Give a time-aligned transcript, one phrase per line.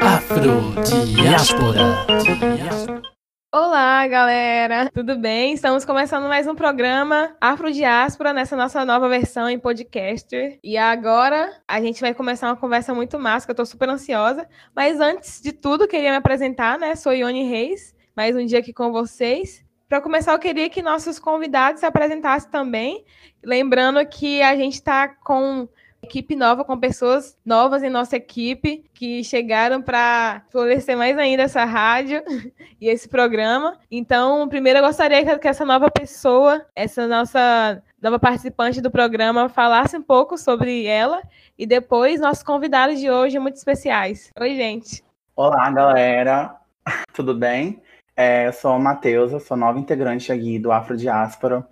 [0.00, 1.80] Afrodiáspora.
[3.52, 4.88] Olá, galera!
[4.94, 5.54] Tudo bem?
[5.54, 10.60] Estamos começando mais um programa Afrodiáspora nessa nossa nova versão em podcaster.
[10.62, 14.48] E agora a gente vai começar uma conversa muito massa, que eu tô super ansiosa.
[14.74, 16.94] Mas antes de tudo, queria me apresentar, né?
[16.94, 19.64] Sou Ione Reis, mais um dia aqui com vocês.
[19.88, 23.04] Para começar, eu queria que nossos convidados se apresentassem também.
[23.44, 25.68] Lembrando que a gente está com
[26.10, 31.64] equipe nova, com pessoas novas em nossa equipe que chegaram para florescer mais ainda essa
[31.64, 32.22] rádio
[32.80, 33.78] e esse programa.
[33.88, 39.96] Então, primeiro eu gostaria que essa nova pessoa, essa nossa nova participante do programa, falasse
[39.96, 41.22] um pouco sobre ela
[41.56, 44.30] e depois nossos convidados de hoje muito especiais.
[44.38, 45.04] Oi, gente.
[45.36, 46.56] Olá, galera.
[47.14, 47.80] Tudo bem?
[48.16, 51.66] É, eu sou a Matheusa, sou nova integrante aqui do Afrodiáspora.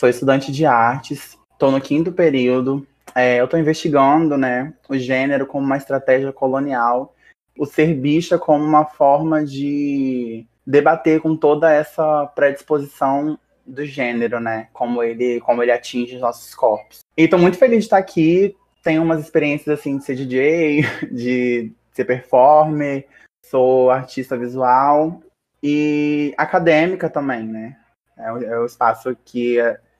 [0.00, 5.46] Sou estudante de artes, estou no quinto período, é, eu estou investigando né, o gênero
[5.46, 7.14] como uma estratégia colonial,
[7.58, 14.68] o ser bicha como uma forma de debater com toda essa predisposição do gênero, né?
[14.72, 17.00] Como ele, como ele atinge os nossos corpos.
[17.16, 18.56] E estou muito feliz de estar aqui.
[18.82, 23.06] Tenho umas experiências assim de ser DJ, de ser performer,
[23.46, 25.22] sou artista visual
[25.62, 27.76] e acadêmica também, né?
[28.18, 29.56] É, é o espaço que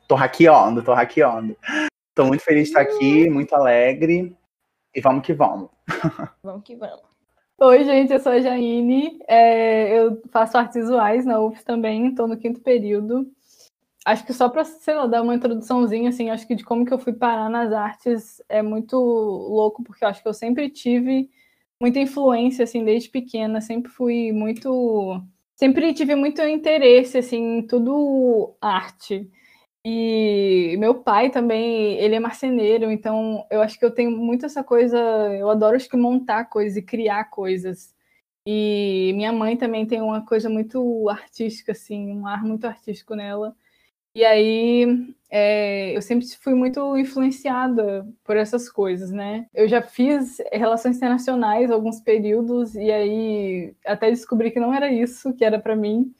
[0.06, 1.56] tô hackeando, tô hackeando.
[2.14, 4.36] Estou muito feliz de estar aqui, muito alegre.
[4.94, 5.68] E vamos que vamos.
[6.44, 7.02] Vamos que vamos.
[7.58, 9.18] Oi, gente, eu sou a Jaine.
[9.26, 13.28] É, eu faço artes visuais na UFS também, estou no quinto período.
[14.06, 16.94] Acho que só para, sei lá, dar uma introduçãozinha, assim, acho que de como que
[16.94, 21.28] eu fui parar nas artes é muito louco, porque eu acho que eu sempre tive
[21.80, 25.20] muita influência, assim, desde pequena, sempre fui muito...
[25.56, 29.28] Sempre tive muito interesse, assim, em tudo arte.
[29.86, 34.64] E meu pai também, ele é marceneiro, então eu acho que eu tenho muito essa
[34.64, 34.98] coisa,
[35.38, 37.94] eu adoro acho que montar coisas e criar coisas.
[38.46, 43.54] E minha mãe também tem uma coisa muito artística, assim, um ar muito artístico nela.
[44.14, 49.46] E aí é, eu sempre fui muito influenciada por essas coisas, né?
[49.54, 55.34] Eu já fiz relações internacionais alguns períodos e aí até descobri que não era isso
[55.34, 56.14] que era para mim.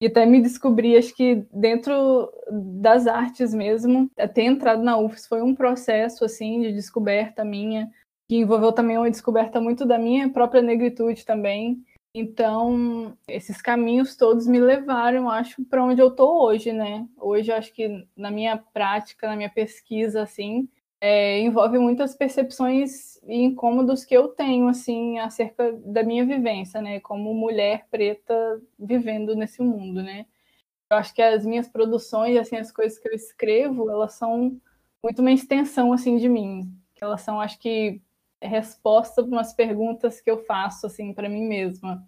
[0.00, 5.42] E até me descobri, acho que dentro das artes mesmo, ter entrado na UFS foi
[5.42, 7.90] um processo assim de descoberta minha,
[8.26, 11.84] que envolveu também uma descoberta muito da minha própria negritude também.
[12.14, 17.06] Então, esses caminhos todos me levaram, acho, para onde eu estou hoje, né?
[17.16, 20.68] Hoje, acho que na minha prática, na minha pesquisa, assim,
[21.00, 27.00] é, envolve muitas percepções e incômodos que eu tenho, assim, acerca da minha vivência, né,
[27.00, 30.26] como mulher preta vivendo nesse mundo, né.
[30.90, 34.60] Eu acho que as minhas produções, assim, as coisas que eu escrevo, elas são
[35.02, 36.70] muito uma extensão, assim, de mim.
[37.00, 38.00] Elas são, acho que,
[38.42, 42.06] resposta para umas perguntas que eu faço, assim, para mim mesma.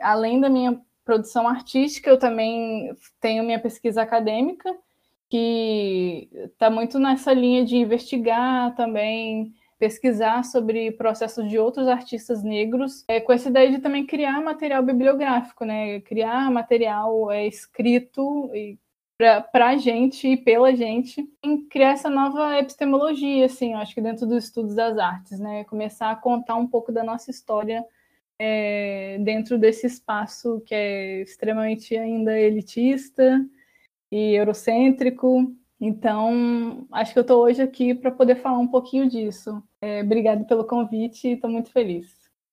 [0.00, 4.74] Além da minha produção artística, eu também tenho minha pesquisa acadêmica,
[5.34, 13.04] que está muito nessa linha de investigar também, pesquisar sobre processos de outros artistas negros,
[13.08, 15.98] é, com essa ideia de também criar material bibliográfico, né?
[16.02, 18.48] Criar material é, escrito
[19.50, 24.00] para a gente e pela gente, em criar essa nova epistemologia, assim, eu acho que
[24.00, 25.64] dentro dos estudos das artes, né?
[25.64, 27.84] Começar a contar um pouco da nossa história
[28.38, 33.44] é, dentro desse espaço que é extremamente ainda elitista,
[34.14, 35.52] e eurocêntrico.
[35.80, 39.60] Então, acho que eu estou hoje aqui para poder falar um pouquinho disso.
[39.82, 42.06] É, obrigado pelo convite, estou muito feliz.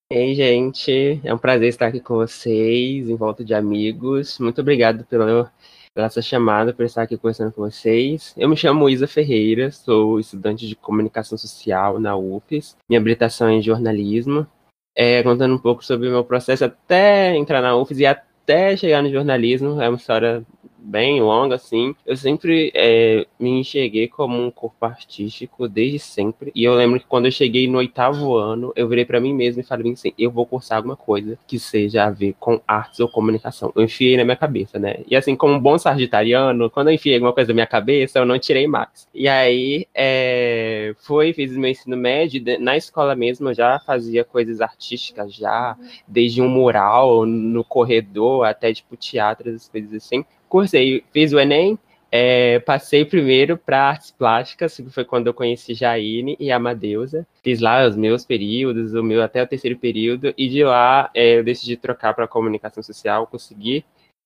[0.09, 4.39] Ei, gente, é um prazer estar aqui com vocês, em volta de amigos.
[4.39, 5.47] Muito obrigado pelo,
[5.93, 8.33] pela essa chamada, por estar aqui conversando com vocês.
[8.35, 12.75] Eu me chamo Isa Ferreira, sou estudante de comunicação social na UFES.
[12.89, 14.47] Minha habilitação é em jornalismo.
[14.97, 19.03] É, contando um pouco sobre o meu processo até entrar na UFES e até chegar
[19.03, 19.79] no jornalismo.
[19.79, 20.43] É uma história
[20.81, 26.51] bem longa, assim, eu sempre é, me enxerguei como um corpo artístico desde sempre.
[26.55, 29.61] E eu lembro que quando eu cheguei no oitavo ano, eu virei para mim mesmo
[29.61, 33.09] e falei assim: eu vou cursar alguma coisa que seja a ver com artes ou
[33.09, 33.71] comunicação.
[33.75, 34.97] Eu enfiei na minha cabeça, né?
[35.07, 38.25] E assim, como um bom sagitariano, quando eu enfiei alguma coisa na minha cabeça, eu
[38.25, 39.07] não tirei mais.
[39.13, 44.61] E aí, é, foi, fiz meu ensino médio, na escola mesmo eu já fazia coisas
[44.61, 45.77] artísticas, já,
[46.07, 51.79] desde um mural no corredor até tipo teatro, essas coisas assim cursei, fiz o Enem,
[52.11, 57.25] é, passei primeiro para artes plásticas, que foi quando eu conheci Jaine e Amadeusa.
[57.41, 61.37] Fiz lá os meus períodos, o meu até o terceiro período, e de lá é,
[61.37, 63.85] eu decidi trocar para comunicação social, consegui.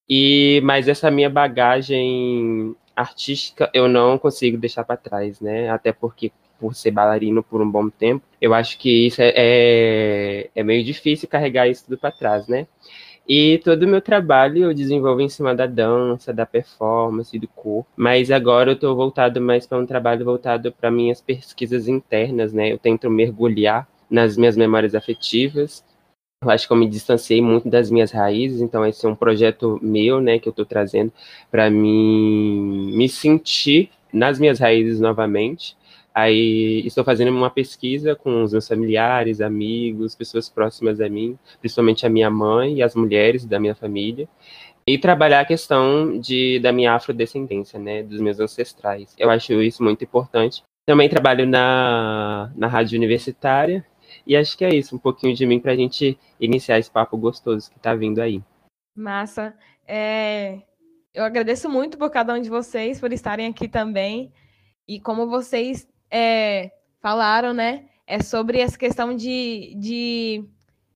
[0.09, 5.69] E mas essa minha bagagem artística eu não consigo deixar para trás, né?
[5.69, 10.49] Até porque por ser bailarino por um bom tempo, eu acho que isso é, é,
[10.55, 12.65] é meio difícil carregar isso tudo para trás, né?
[13.27, 17.89] E todo o meu trabalho eu desenvolvo em cima da dança, da performance, do corpo.
[17.95, 22.71] Mas agora eu estou voltado mais para um trabalho voltado para minhas pesquisas internas, né?
[22.71, 25.83] Eu tento mergulhar nas minhas memórias afetivas.
[26.43, 29.79] Eu acho que eu me distanciei muito das minhas raízes, então esse é um projeto
[29.81, 31.11] meu, né, que eu estou trazendo
[31.49, 35.75] para mim me sentir nas minhas raízes novamente.
[36.15, 42.05] Aí estou fazendo uma pesquisa com os meus familiares, amigos, pessoas próximas a mim, principalmente
[42.05, 44.25] a minha mãe e as mulheres da minha família,
[44.87, 49.13] e trabalhar a questão de, da minha afrodescendência, né, dos meus ancestrais.
[49.17, 50.63] Eu acho isso muito importante.
[50.85, 53.85] Também trabalho na, na rádio universitária,
[54.25, 57.17] e acho que é isso, um pouquinho de mim para a gente iniciar esse papo
[57.17, 58.41] gostoso que está vindo aí.
[58.95, 59.53] Massa.
[59.85, 60.61] É,
[61.13, 64.31] eu agradeço muito por cada um de vocês, por estarem aqui também.
[64.87, 66.71] E como vocês é,
[67.01, 67.85] falaram, né?
[68.07, 70.43] É sobre essa questão de, de,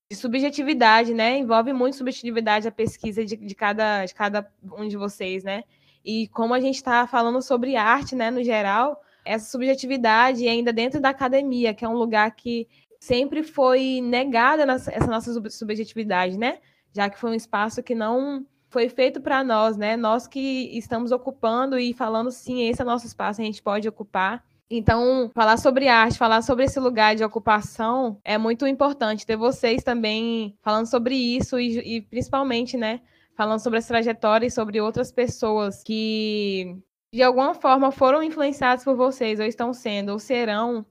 [0.09, 1.37] de, subjetividade, né?
[1.37, 5.63] Envolve muito subjetividade a pesquisa de, de, cada, de cada um de vocês, né?
[6.03, 11.01] E como a gente está falando sobre arte, né, no geral, essa subjetividade ainda dentro
[11.01, 12.67] da academia, que é um lugar que
[12.99, 16.59] sempre foi negada essa nossa subjetividade, né?
[16.93, 19.97] Já que foi um espaço que não foi feito para nós, né?
[19.97, 24.43] Nós que estamos ocupando e falando sim, esse é nosso espaço, a gente pode ocupar.
[24.71, 29.25] Então, falar sobre arte, falar sobre esse lugar de ocupação é muito importante.
[29.25, 33.01] Ter vocês também falando sobre isso e, e principalmente, né,
[33.35, 36.77] falando sobre essa trajetória e sobre outras pessoas que,
[37.11, 40.85] de alguma forma, foram influenciadas por vocês, ou estão sendo, ou serão.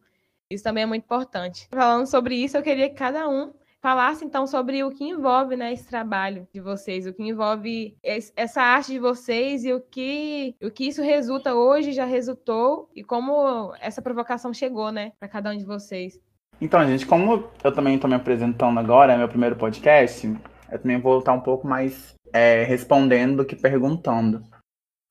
[0.51, 1.69] Isso também é muito importante.
[1.71, 5.73] Falando sobre isso, eu queria que cada um falasse então sobre o que envolve né,
[5.73, 7.97] esse trabalho de vocês, o que envolve
[8.37, 13.05] essa arte de vocês e o que, o que isso resulta hoje, já resultou, e
[13.05, 16.21] como essa provocação chegou, né, para cada um de vocês.
[16.61, 20.27] Então, gente, como eu também estou me apresentando agora, é meu primeiro podcast,
[20.71, 24.43] eu também vou estar um pouco mais é, respondendo do que perguntando.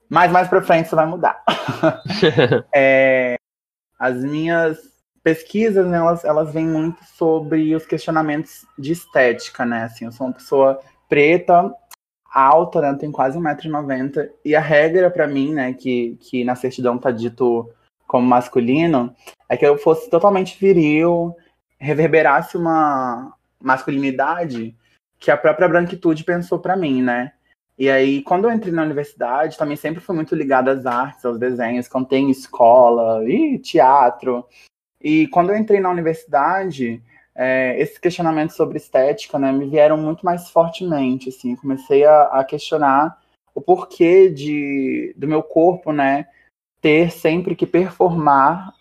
[0.09, 1.43] Mas mais para frente isso vai mudar.
[2.73, 3.35] é,
[3.99, 4.96] as minhas
[5.27, 9.83] pesquisas, né, elas, elas vêm muito sobre os questionamentos de estética, né?
[9.83, 10.79] Assim, eu sou uma pessoa
[11.09, 11.69] preta,
[12.33, 12.97] alta, né?
[12.97, 14.29] Tenho quase 1,90m.
[14.45, 17.69] E a regra para mim, né, que, que na certidão tá dito
[18.07, 19.13] como masculino,
[19.49, 21.35] é que eu fosse totalmente viril,
[21.77, 24.73] reverberasse uma masculinidade
[25.19, 27.33] que a própria branquitude pensou para mim, né?
[27.77, 31.37] E aí, quando eu entrei na universidade, também sempre fui muito ligada às artes, aos
[31.37, 34.45] desenhos, cantei em escola, e teatro.
[35.01, 37.01] E quando eu entrei na universidade,
[37.35, 42.43] é, esses questionamentos sobre estética, né, me vieram muito mais fortemente, assim, comecei a, a
[42.43, 43.17] questionar
[43.53, 46.27] o porquê de, do meu corpo, né,
[46.81, 48.73] ter sempre que performar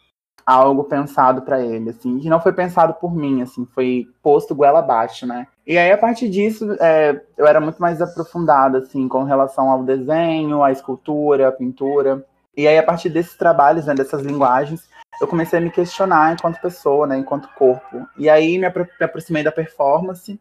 [0.44, 4.78] algo pensado para ele, assim, que não foi pensado por mim, assim, foi posto goela
[4.78, 5.46] abaixo, né.
[5.66, 9.82] E aí, a partir disso, é, eu era muito mais aprofundada, assim, com relação ao
[9.82, 12.24] desenho, à escultura, à pintura.
[12.56, 14.88] E aí, a partir desses trabalhos, né, dessas linguagens,
[15.20, 18.06] eu comecei a me questionar enquanto pessoa, né, enquanto corpo.
[18.18, 20.38] E aí me, apro me aproximei da performance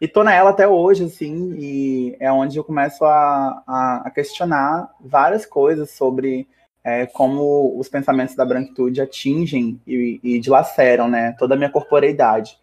[0.00, 4.88] e tô nela até hoje, assim, e é onde eu começo a, a, a questionar
[5.00, 6.46] várias coisas sobre
[6.84, 12.58] é, como os pensamentos da branquitude atingem e, e dilaceram, né, toda a minha corporeidade.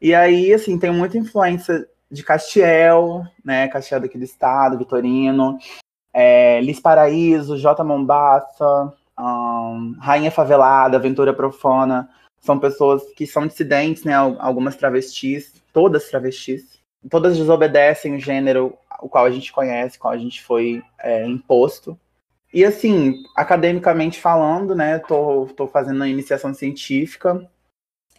[0.00, 5.58] E aí, assim, tem muita influência de Castiel, né, Castiel daqui do estado, Vitorino,
[6.12, 7.82] é, Liz Paraíso, J.
[7.82, 8.94] Mombassa,
[10.00, 12.08] Rainha Favelada, Aventura Profana,
[12.40, 14.14] são pessoas que são dissidentes, né?
[14.14, 16.78] Algumas travestis, todas travestis,
[17.10, 21.26] todas desobedecem o gênero o qual a gente conhece, o qual a gente foi é,
[21.26, 21.98] imposto.
[22.52, 27.48] E assim, academicamente falando, né, tô, tô fazendo uma iniciação científica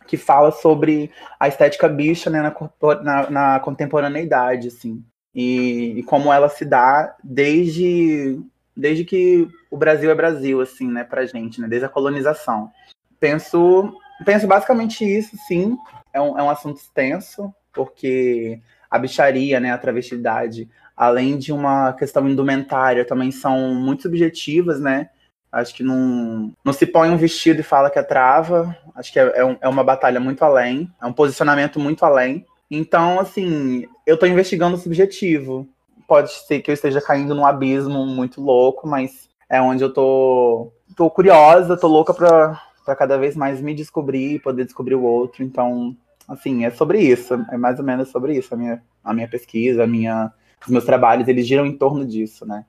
[0.08, 2.56] que fala sobre a estética bicha né, na,
[3.04, 5.04] na, na contemporaneidade, assim,
[5.34, 8.40] e, e, como ela se dá desde
[8.80, 12.72] desde que o Brasil é Brasil, assim, né, pra gente, né, desde a colonização.
[13.20, 13.94] Penso,
[14.26, 15.78] penso basicamente isso, sim,
[16.14, 18.60] é um, é um assunto extenso, porque
[18.90, 25.10] a bicharia, né, a travestidade, além de uma questão indumentária, também são muito subjetivas, né,
[25.52, 28.78] Acho que não, não se põe um vestido e fala que é trava.
[28.96, 32.46] Acho que é, é, um, é, uma batalha muito além, é um posicionamento muito além.
[32.70, 35.68] Então, assim, eu estou investigando o subjetivo
[36.10, 40.74] pode ser que eu esteja caindo num abismo muito louco, mas é onde eu tô,
[40.98, 45.04] tô curiosa, tô louca pra, pra cada vez mais me descobrir e poder descobrir o
[45.04, 45.44] outro.
[45.44, 45.96] Então,
[46.28, 47.36] assim, é sobre isso.
[47.52, 48.54] É mais ou menos sobre isso.
[48.54, 52.46] A minha, a minha pesquisa, a minha, os meus trabalhos, eles giram em torno disso,
[52.46, 52.66] né?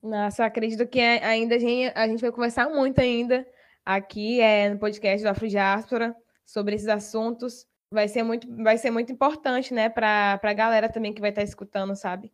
[0.00, 3.44] Nossa, acredito que ainda a gente, a gente vai conversar muito ainda
[3.84, 6.14] aqui é, no podcast do Afrodiáspora
[6.44, 7.66] sobre esses assuntos.
[7.90, 11.42] Vai ser muito, vai ser muito importante, né, para a galera também que vai estar
[11.42, 12.32] escutando, sabe?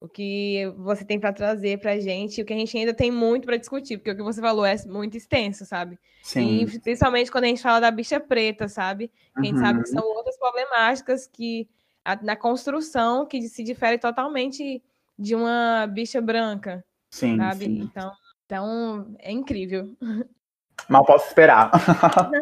[0.00, 3.10] O que você tem para trazer para a gente, o que a gente ainda tem
[3.10, 5.98] muito para discutir, porque o que você falou é muito extenso, sabe?
[6.22, 6.60] Sim.
[6.60, 9.10] E principalmente quando a gente fala da bicha preta, sabe?
[9.34, 10.00] Que a gente sabe que uhum.
[10.00, 11.68] são outras problemáticas que
[12.04, 14.80] a, na construção que se difere totalmente
[15.18, 16.84] de uma bicha branca.
[17.10, 17.36] Sim.
[17.36, 17.64] Sabe?
[17.64, 17.80] Sim.
[17.80, 18.12] Então,
[18.46, 19.96] então, é incrível.
[20.88, 21.72] Mal posso esperar.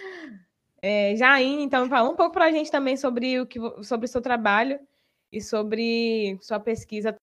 [0.80, 4.08] é, Jaine, então, fala um pouco para a gente também sobre o, que, sobre o
[4.08, 4.80] seu trabalho
[5.36, 7.14] e sobre sua pesquisa.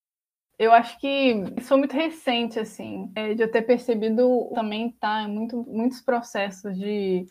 [0.57, 5.63] Eu acho que isso muito recente, assim, é, de eu ter percebido também tá muito,
[5.67, 7.25] muitos processos de,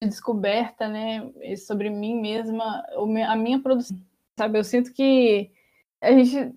[0.00, 2.84] de descoberta, né, sobre mim mesma,
[3.28, 3.98] a minha produção,
[4.38, 4.58] sabe?
[4.58, 5.50] Eu sinto que
[6.00, 6.54] a gente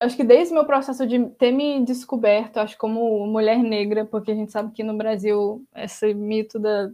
[0.00, 4.30] acho que desde o meu processo de ter me descoberto, acho como mulher negra, porque
[4.30, 6.88] a gente sabe que no Brasil esse mito da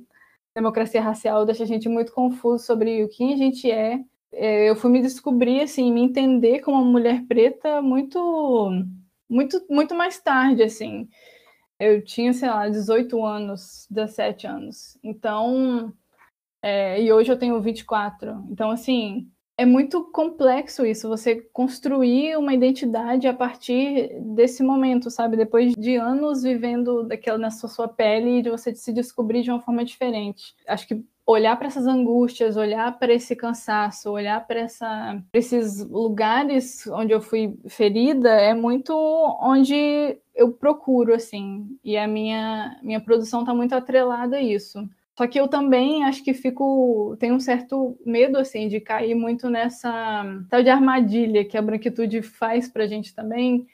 [0.55, 4.01] democracia racial deixa a gente muito confuso sobre o que a gente é.
[4.35, 8.71] É eu fui me descobrir, assim, me entender como uma mulher preta muito,
[9.29, 11.09] muito, muito mais tarde, assim.
[11.79, 14.99] Eu tinha, sei lá, 18 anos, 17 anos.
[15.03, 15.93] Então,
[16.63, 18.45] é, e hoje eu tenho 24.
[18.51, 25.37] Então, assim, é muito complexo isso, você construir uma identidade a partir desse momento, sabe?
[25.37, 29.61] Depois de anos vivendo daquela na sua pele e de você se descobrir de uma
[29.61, 30.55] forma diferente.
[30.67, 34.67] Acho que olhar para essas angústias, olhar para esse cansaço, olhar para
[35.33, 38.95] esses lugares onde eu fui ferida é muito
[39.41, 44.87] onde eu procuro assim, e a minha minha produção está muito atrelada a isso.
[45.17, 47.17] Só que eu também acho que fico.
[47.21, 52.21] tenho um certo medo, assim, de cair muito nessa tal de armadilha que a branquitude
[52.21, 53.67] faz pra gente também,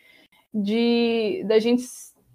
[0.52, 1.84] de da gente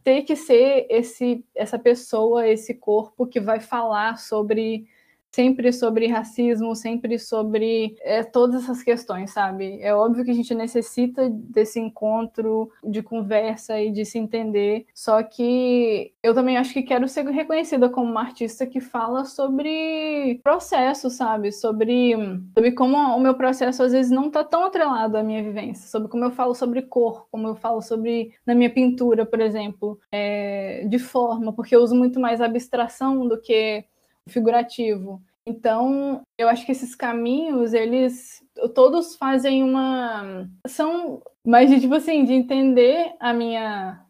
[0.04, 4.88] ter que ser esse, essa pessoa, esse corpo que vai falar sobre
[5.36, 9.82] sempre sobre racismo, sempre sobre é, todas essas questões, sabe?
[9.82, 15.22] É óbvio que a gente necessita desse encontro, de conversa e de se entender, só
[15.22, 21.10] que eu também acho que quero ser reconhecida como uma artista que fala sobre processo,
[21.10, 21.52] sabe?
[21.52, 22.14] Sobre,
[22.54, 26.08] sobre como o meu processo às vezes não está tão atrelado à minha vivência, sobre
[26.08, 30.86] como eu falo sobre cor, como eu falo sobre na minha pintura, por exemplo, é,
[30.88, 33.84] de forma, porque eu uso muito mais abstração do que
[34.30, 35.22] figurativo.
[35.46, 42.26] Então, eu acho que esses caminhos, eles todos fazem uma são mais de tipo assim,
[42.26, 44.02] de entender a minha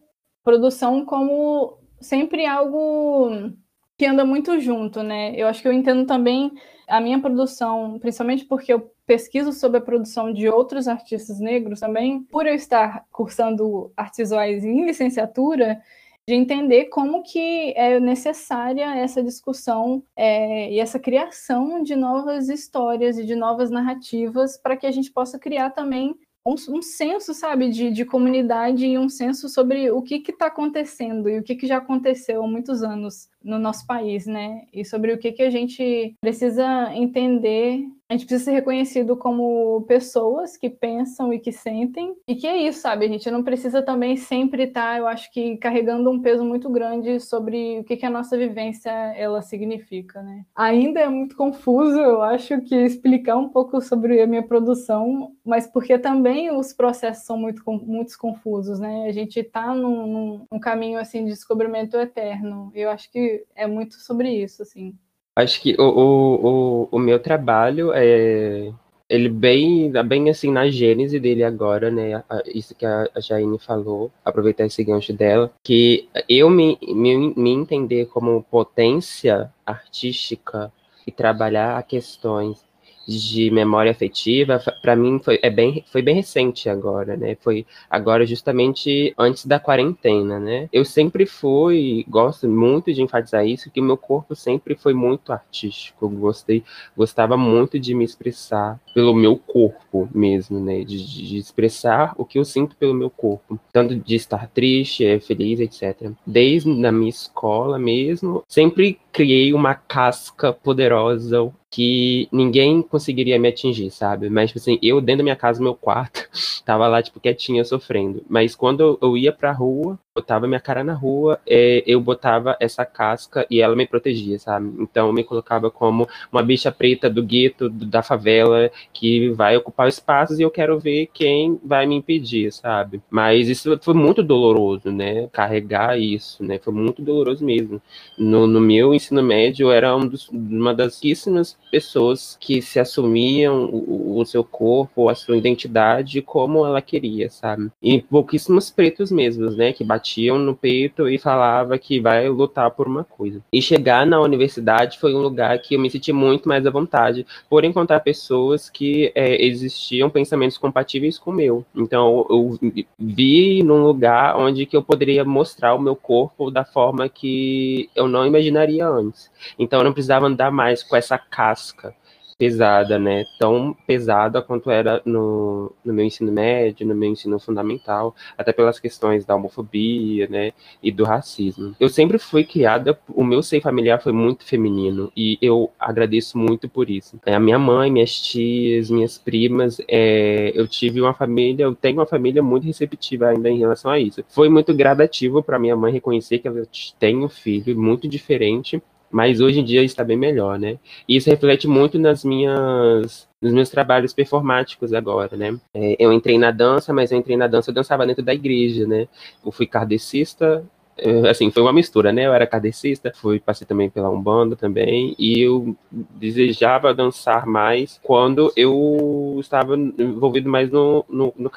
[0.43, 3.51] produção como sempre algo
[3.97, 5.33] que anda muito junto, né?
[5.35, 6.51] Eu acho que eu entendo também
[6.87, 12.23] a minha produção, principalmente porque eu pesquiso sobre a produção de outros artistas negros também,
[12.23, 15.81] por eu estar cursando artes visuais em licenciatura,
[16.27, 23.17] de entender como que é necessária essa discussão é, e essa criação de novas histórias
[23.17, 26.15] e de novas narrativas para que a gente possa criar também
[26.45, 31.27] um, um senso, sabe, de, de comunidade e um senso sobre o que está acontecendo
[31.27, 34.61] e o que, que já aconteceu há muitos anos no nosso país, né?
[34.71, 39.81] E sobre o que, que a gente precisa entender a gente precisa ser reconhecido como
[39.87, 42.15] pessoas que pensam e que sentem.
[42.27, 43.05] E que é isso, sabe?
[43.05, 46.69] A gente não precisa também sempre estar, tá, eu acho que, carregando um peso muito
[46.69, 50.45] grande sobre o que, que a nossa vivência ela significa, né?
[50.55, 55.65] Ainda é muito confuso, eu acho que explicar um pouco sobre a minha produção, mas
[55.65, 59.05] porque também os processos são muito, muito confusos, né?
[59.07, 62.71] A gente está num, num, caminho, assim, de descobrimento eterno.
[62.73, 64.95] Eu acho que é muito sobre isso, assim.
[65.35, 68.71] Acho que o, o, o, o meu trabalho é
[69.07, 72.23] ele bem, bem assim na gênese dele agora, né?
[72.47, 78.07] Isso que a Jaine falou, aproveitar esse gancho dela, que eu me, me, me entender
[78.07, 80.71] como potência artística
[81.05, 82.64] e trabalhar questões
[83.07, 87.37] de memória afetiva, para mim foi, é bem, foi bem recente agora, né?
[87.41, 90.67] Foi agora justamente antes da quarentena, né?
[90.71, 96.05] Eu sempre fui, gosto muito de enfatizar isso, que meu corpo sempre foi muito artístico.
[96.05, 96.63] Eu gostei,
[96.95, 100.83] gostava muito de me expressar pelo meu corpo mesmo, né?
[100.83, 105.59] De, de expressar o que eu sinto pelo meu corpo, tanto de estar triste, feliz,
[105.59, 106.11] etc.
[106.25, 111.41] Desde na minha escola mesmo, sempre criei uma casca poderosa
[111.75, 114.29] que ninguém conseguiria me atingir, sabe?
[114.29, 116.29] Mas, tipo assim, eu dentro da minha casa, meu quarto,
[116.63, 118.23] tava lá, tipo, quietinha, sofrendo.
[118.29, 122.85] Mas quando eu ia pra rua, botava minha cara na rua, é, eu botava essa
[122.85, 124.73] casca e ela me protegia, sabe?
[124.79, 129.89] Então eu me colocava como uma bicha preta do gueto, da favela, que vai ocupar
[129.89, 133.01] espaços e eu quero ver quem vai me impedir, sabe?
[133.09, 135.27] Mas isso foi muito doloroso, né?
[135.33, 136.57] Carregar isso, né?
[136.59, 137.81] Foi muito doloroso mesmo.
[138.17, 142.79] No, no meu ensino médio, eu era um dos, uma das pouquíssimas pessoas que se
[142.79, 147.69] assumiam o, o seu corpo, a sua identidade como ela queria, sabe?
[147.81, 149.73] E pouquíssimos pretos mesmos, né?
[149.73, 153.41] Que batiam no peito e falava que vai lutar por uma coisa.
[153.51, 157.25] E chegar na universidade foi um lugar que eu me senti muito mais à vontade
[157.49, 161.65] por encontrar pessoas que é, existiam pensamentos compatíveis com o meu.
[161.75, 162.59] Então eu
[162.97, 168.07] vi num lugar onde que eu poderia mostrar o meu corpo da forma que eu
[168.07, 169.29] não imaginaria antes.
[169.57, 171.17] Então eu não precisava andar mais com essa
[171.55, 171.95] casca
[172.37, 173.23] pesada, né?
[173.39, 178.77] Tão pesada quanto era no, no meu ensino médio, no meu ensino fundamental, até pelas
[178.77, 180.51] questões da homofobia, né?
[180.83, 181.73] E do racismo.
[181.79, 186.67] Eu sempre fui criada, o meu seio familiar foi muito feminino e eu agradeço muito
[186.67, 187.17] por isso.
[187.25, 191.99] É, a minha mãe, minhas tias, minhas primas, é, eu tive uma família, eu tenho
[191.99, 194.25] uma família muito receptiva ainda em relação a isso.
[194.27, 196.63] Foi muito gradativo para minha mãe reconhecer que ela
[196.99, 198.81] tem um filho muito diferente
[199.15, 200.77] mas hoje em dia está bem melhor, né?
[201.07, 205.57] E isso reflete muito nas minhas nos meus trabalhos performáticos agora, né?
[205.73, 208.85] É, eu entrei na dança, mas eu entrei na dança, eu dançava dentro da igreja,
[208.85, 209.07] né?
[209.45, 210.65] Eu fui kardecista,
[210.97, 212.25] é, assim, foi uma mistura, né?
[212.25, 218.51] Eu era kardecista, fui, passei também pela Umbanda também, e eu desejava dançar mais quando
[218.57, 221.51] eu estava envolvido mais no, no, no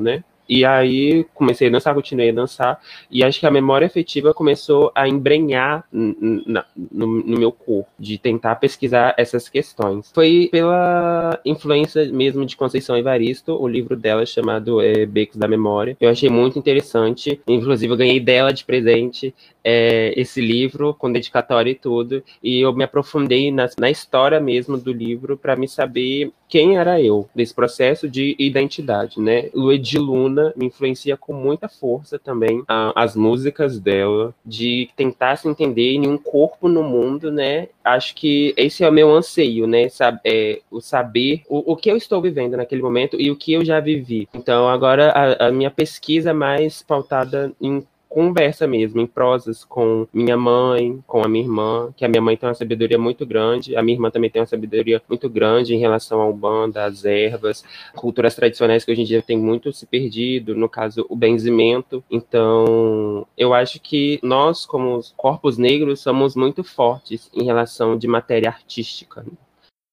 [0.00, 0.24] né?
[0.50, 4.90] E aí comecei a dançar, continuei a dançar, e acho que a memória afetiva começou
[4.96, 10.10] a embrenhar no, no, meu corpo, de tentar pesquisar essas questões.
[10.12, 15.96] Foi pela influência mesmo de Conceição Evaristo, o livro dela chamado é, Becos da Memória.
[16.00, 19.32] Eu achei muito interessante, inclusive eu ganhei dela de presente
[19.64, 24.76] é, esse livro com dedicatória e tudo, e eu me aprofundei na, na história mesmo
[24.76, 29.48] do livro para me saber quem era eu nesse processo de identidade, né?
[29.54, 35.48] Luedi Luna me influencia com muita força também a, as músicas dela, de tentar se
[35.48, 37.68] entender em um corpo no mundo, né?
[37.84, 39.88] Acho que esse é o meu anseio, né?
[39.88, 43.52] Sab é, o saber o, o que eu estou vivendo naquele momento e o que
[43.52, 44.28] eu já vivi.
[44.34, 50.04] Então, agora a, a minha pesquisa é mais pautada em conversa mesmo, em prosas com
[50.12, 53.76] minha mãe, com a minha irmã, que a minha mãe tem uma sabedoria muito grande,
[53.76, 57.64] a minha irmã também tem uma sabedoria muito grande em relação ao banda, às ervas,
[57.94, 62.02] culturas tradicionais que hoje em dia tem muito se perdido, no caso, o benzimento.
[62.10, 68.50] Então, eu acho que nós, como corpos negros, somos muito fortes em relação de matéria
[68.50, 69.24] artística.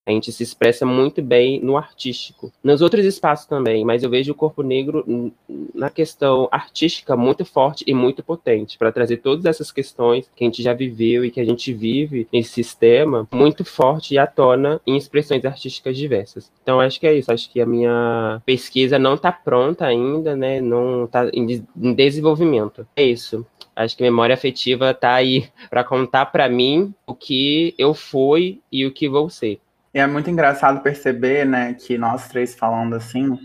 [0.07, 2.49] A gente se expressa muito bem no artístico.
[2.63, 5.33] Nos outros espaços também, mas eu vejo o corpo negro
[5.75, 10.47] na questão artística muito forte e muito potente, para trazer todas essas questões que a
[10.47, 14.79] gente já viveu e que a gente vive nesse sistema muito forte e à tona
[14.87, 16.49] em expressões artísticas diversas.
[16.63, 20.61] Então acho que é isso, acho que a minha pesquisa não está pronta ainda, né?
[20.61, 22.87] Não está em, em desenvolvimento.
[22.95, 23.45] É isso.
[23.75, 28.85] Acho que memória afetiva está aí para contar para mim o que eu fui e
[28.85, 29.59] o que vou ser.
[29.97, 33.35] E é muito engraçado perceber, né, que nós três falando assim,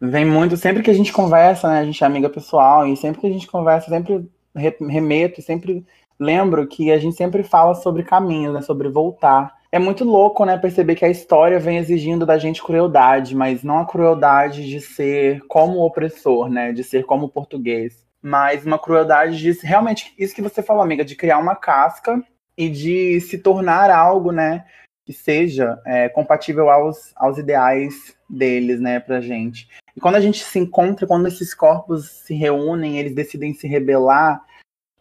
[0.00, 3.20] vem muito, sempre que a gente conversa, né, a gente é amiga pessoal, e sempre
[3.20, 5.86] que a gente conversa, sempre remeto, sempre
[6.18, 9.54] lembro que a gente sempre fala sobre caminhos, né, sobre voltar.
[9.70, 13.78] É muito louco, né, perceber que a história vem exigindo da gente crueldade, mas não
[13.78, 19.52] a crueldade de ser como opressor, né, de ser como português, mas uma crueldade de
[19.64, 22.20] realmente isso que você falou, amiga, de criar uma casca
[22.58, 24.64] e de se tornar algo, né,
[25.06, 29.68] que seja é, compatível aos, aos ideais deles, né, pra gente.
[29.96, 34.44] E quando a gente se encontra, quando esses corpos se reúnem, eles decidem se rebelar,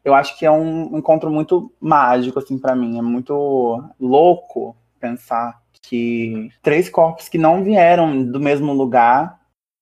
[0.04, 3.00] eu acho que é um encontro muito mágico, assim, para mim.
[3.00, 9.40] É muito louco pensar que três corpos que não vieram do mesmo lugar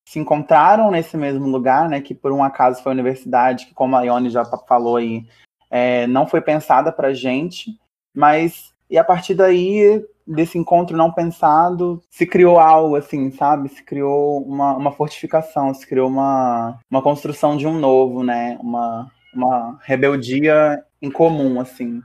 [0.08, 3.98] se encontraram nesse mesmo lugar, né, que por um acaso foi a universidade, que como
[3.98, 5.26] a Ione já falou aí,
[5.70, 7.78] é, não foi pensada pra gente,
[8.16, 13.70] mas e a partir daí desse encontro não pensado, se criou algo assim, sabe?
[13.70, 18.58] Se criou uma, uma fortificação, se criou uma, uma construção de um novo, né?
[18.62, 22.02] Uma, uma rebeldia em comum, assim.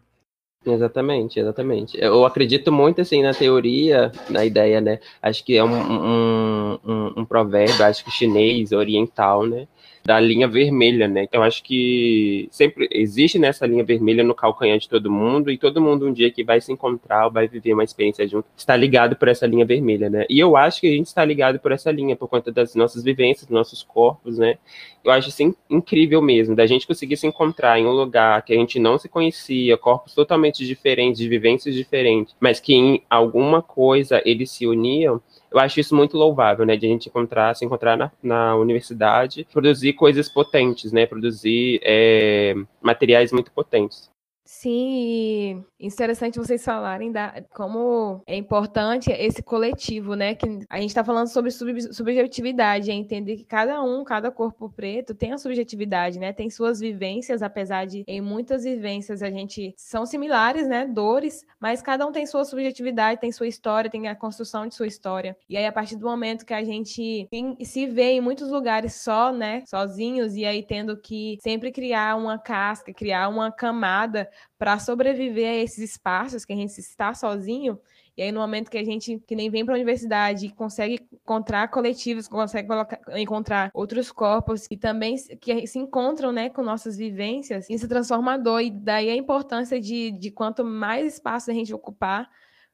[0.66, 1.96] Exatamente, exatamente.
[1.98, 4.98] Eu acredito muito assim na teoria, na ideia, né?
[5.22, 9.66] Acho que é um, um, um, um provérbio, acho que chinês, oriental, né?
[10.04, 11.24] Da linha vermelha, né?
[11.24, 15.80] Então acho que sempre existe nessa linha vermelha no calcanhar de todo mundo e todo
[15.80, 19.28] mundo um dia que vai se encontrar, vai viver uma experiência junto, está ligado por
[19.28, 20.24] essa linha vermelha, né?
[20.28, 23.02] E eu acho que a gente está ligado por essa linha por conta das nossas
[23.02, 24.58] vivências, dos nossos corpos, né?
[25.04, 28.56] Eu acho assim incrível mesmo da gente conseguir se encontrar em um lugar que a
[28.56, 34.20] gente não se conhecia, corpos totalmente diferentes, de vivências diferentes, mas que em alguma coisa
[34.24, 36.76] eles se uniam eu acho isso muito louvável, né?
[36.76, 41.06] De a gente encontrar, se encontrar na, na universidade, produzir coisas potentes, né?
[41.06, 44.10] Produzir é, materiais muito potentes.
[44.50, 50.34] Sim, interessante vocês falarem da, como é importante esse coletivo, né?
[50.34, 54.70] Que a gente está falando sobre sub, subjetividade, é entender que cada um, cada corpo
[54.70, 56.32] preto tem a subjetividade, né?
[56.32, 60.86] Tem suas vivências, apesar de em muitas vivências a gente são similares, né?
[60.86, 64.86] Dores, mas cada um tem sua subjetividade, tem sua história, tem a construção de sua
[64.86, 65.36] história.
[65.46, 67.28] E aí, a partir do momento que a gente
[67.62, 69.62] se vê em muitos lugares só, né?
[69.66, 74.26] Sozinhos, e aí tendo que sempre criar uma casca, criar uma camada
[74.58, 77.78] para sobreviver a esses espaços que a gente está sozinho.
[78.16, 81.06] E aí, no momento que a gente que nem vem para a universidade e consegue
[81.12, 86.96] encontrar coletivos, consegue colocar, encontrar outros corpos que também que se encontram né, com nossas
[86.96, 88.60] vivências, isso é transformador.
[88.60, 92.28] E daí a importância de, de quanto mais espaço a gente ocupar,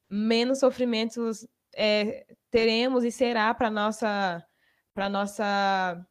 [0.08, 1.46] menos sofrimentos
[1.76, 4.42] é, teremos e será para nossa
[4.94, 6.06] para nossa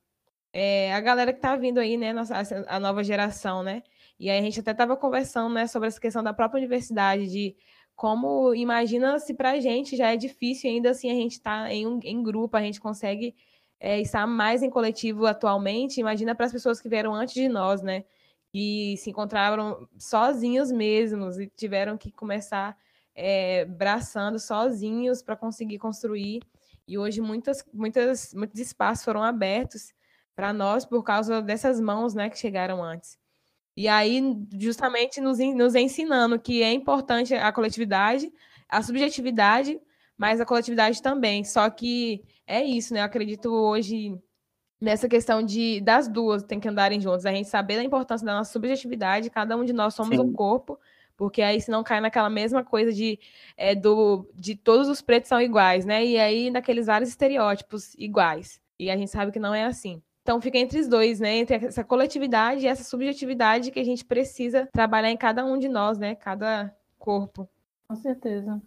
[0.53, 2.35] é, a galera que está vindo aí, né, nossa,
[2.67, 3.81] a nova geração, né?
[4.19, 7.55] E aí a gente até estava conversando né, sobre essa questão da própria universidade, de
[7.95, 11.85] como imagina se para a gente já é difícil ainda assim a gente está em,
[11.85, 13.35] um, em grupo, a gente consegue
[13.79, 17.81] é, estar mais em coletivo atualmente, imagina para as pessoas que vieram antes de nós,
[17.81, 18.05] né?
[18.53, 22.77] E se encontraram sozinhos mesmos e tiveram que começar
[23.15, 26.41] é, braçando sozinhos para conseguir construir.
[26.87, 29.93] E hoje muitas, muitas, muitos espaços foram abertos
[30.35, 33.17] para nós por causa dessas mãos né, que chegaram antes.
[33.75, 34.21] E aí,
[34.59, 38.31] justamente nos, nos ensinando que é importante a coletividade,
[38.69, 39.79] a subjetividade,
[40.17, 41.43] mas a coletividade também.
[41.43, 42.99] Só que é isso, né?
[43.01, 44.15] Eu acredito hoje
[44.79, 47.25] nessa questão de das duas tem que andarem juntas.
[47.25, 50.21] A gente saber da importância da nossa subjetividade, cada um de nós somos Sim.
[50.21, 50.77] um corpo,
[51.15, 53.17] porque aí se não cai naquela mesma coisa de,
[53.55, 56.05] é, do, de todos os pretos são iguais, né?
[56.05, 58.61] E aí naqueles vários estereótipos iguais.
[58.77, 60.01] E a gente sabe que não é assim.
[60.23, 61.35] Então fica entre os dois, né?
[61.35, 65.67] Entre essa coletividade e essa subjetividade que a gente precisa trabalhar em cada um de
[65.67, 66.15] nós, né?
[66.15, 67.47] Cada corpo.
[67.85, 68.61] Com certeza.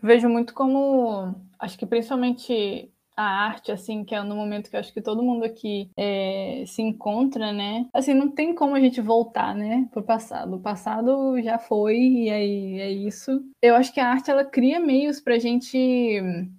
[0.00, 4.76] Eu vejo muito como, acho que principalmente a arte, assim, que é no momento que
[4.76, 7.86] eu acho que todo mundo aqui é, se encontra, né?
[7.92, 10.56] Assim, não tem como a gente voltar, né, pro passado.
[10.56, 13.42] O passado já foi e aí é isso.
[13.60, 15.78] Eu acho que a arte, ela cria meios pra gente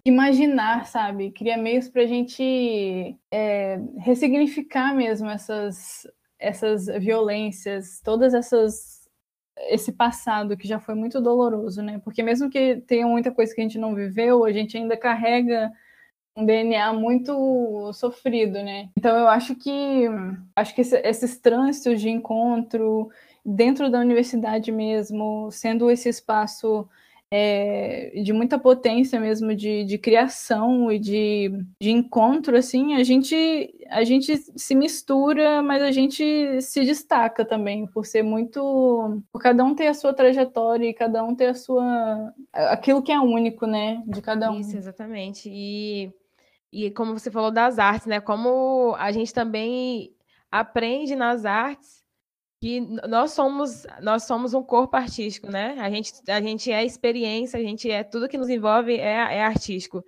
[0.06, 1.32] imaginar, sabe?
[1.32, 6.08] Cria meios pra gente é, ressignificar mesmo essas,
[6.40, 9.04] essas violências, todas essas
[9.70, 12.02] esse passado que já foi muito doloroso, né?
[12.04, 15.72] Porque mesmo que tenha muita coisa que a gente não viveu, a gente ainda carrega
[16.36, 18.90] um DNA muito sofrido, né?
[18.98, 20.06] Então eu acho que
[20.56, 23.10] acho que esse, esses trânsitos de encontro
[23.46, 26.88] dentro da universidade mesmo, sendo esse espaço
[27.36, 33.74] é, de muita potência mesmo de, de criação e de, de encontro, assim, a gente,
[33.90, 39.20] a gente se mistura, mas a gente se destaca também por ser muito.
[39.32, 42.32] por cada um ter a sua trajetória e cada um ter a sua.
[42.54, 44.04] aquilo que é único, né?
[44.06, 44.60] De cada um.
[44.60, 45.50] Isso, exatamente.
[45.52, 46.14] E
[46.74, 48.20] e como você falou das artes, né?
[48.20, 50.16] Como a gente também
[50.52, 52.04] aprende nas artes
[52.60, 55.76] que nós somos nós somos um corpo artístico, né?
[55.80, 59.44] A gente a gente é experiência, a gente é tudo que nos envolve é, é
[59.44, 60.04] artístico.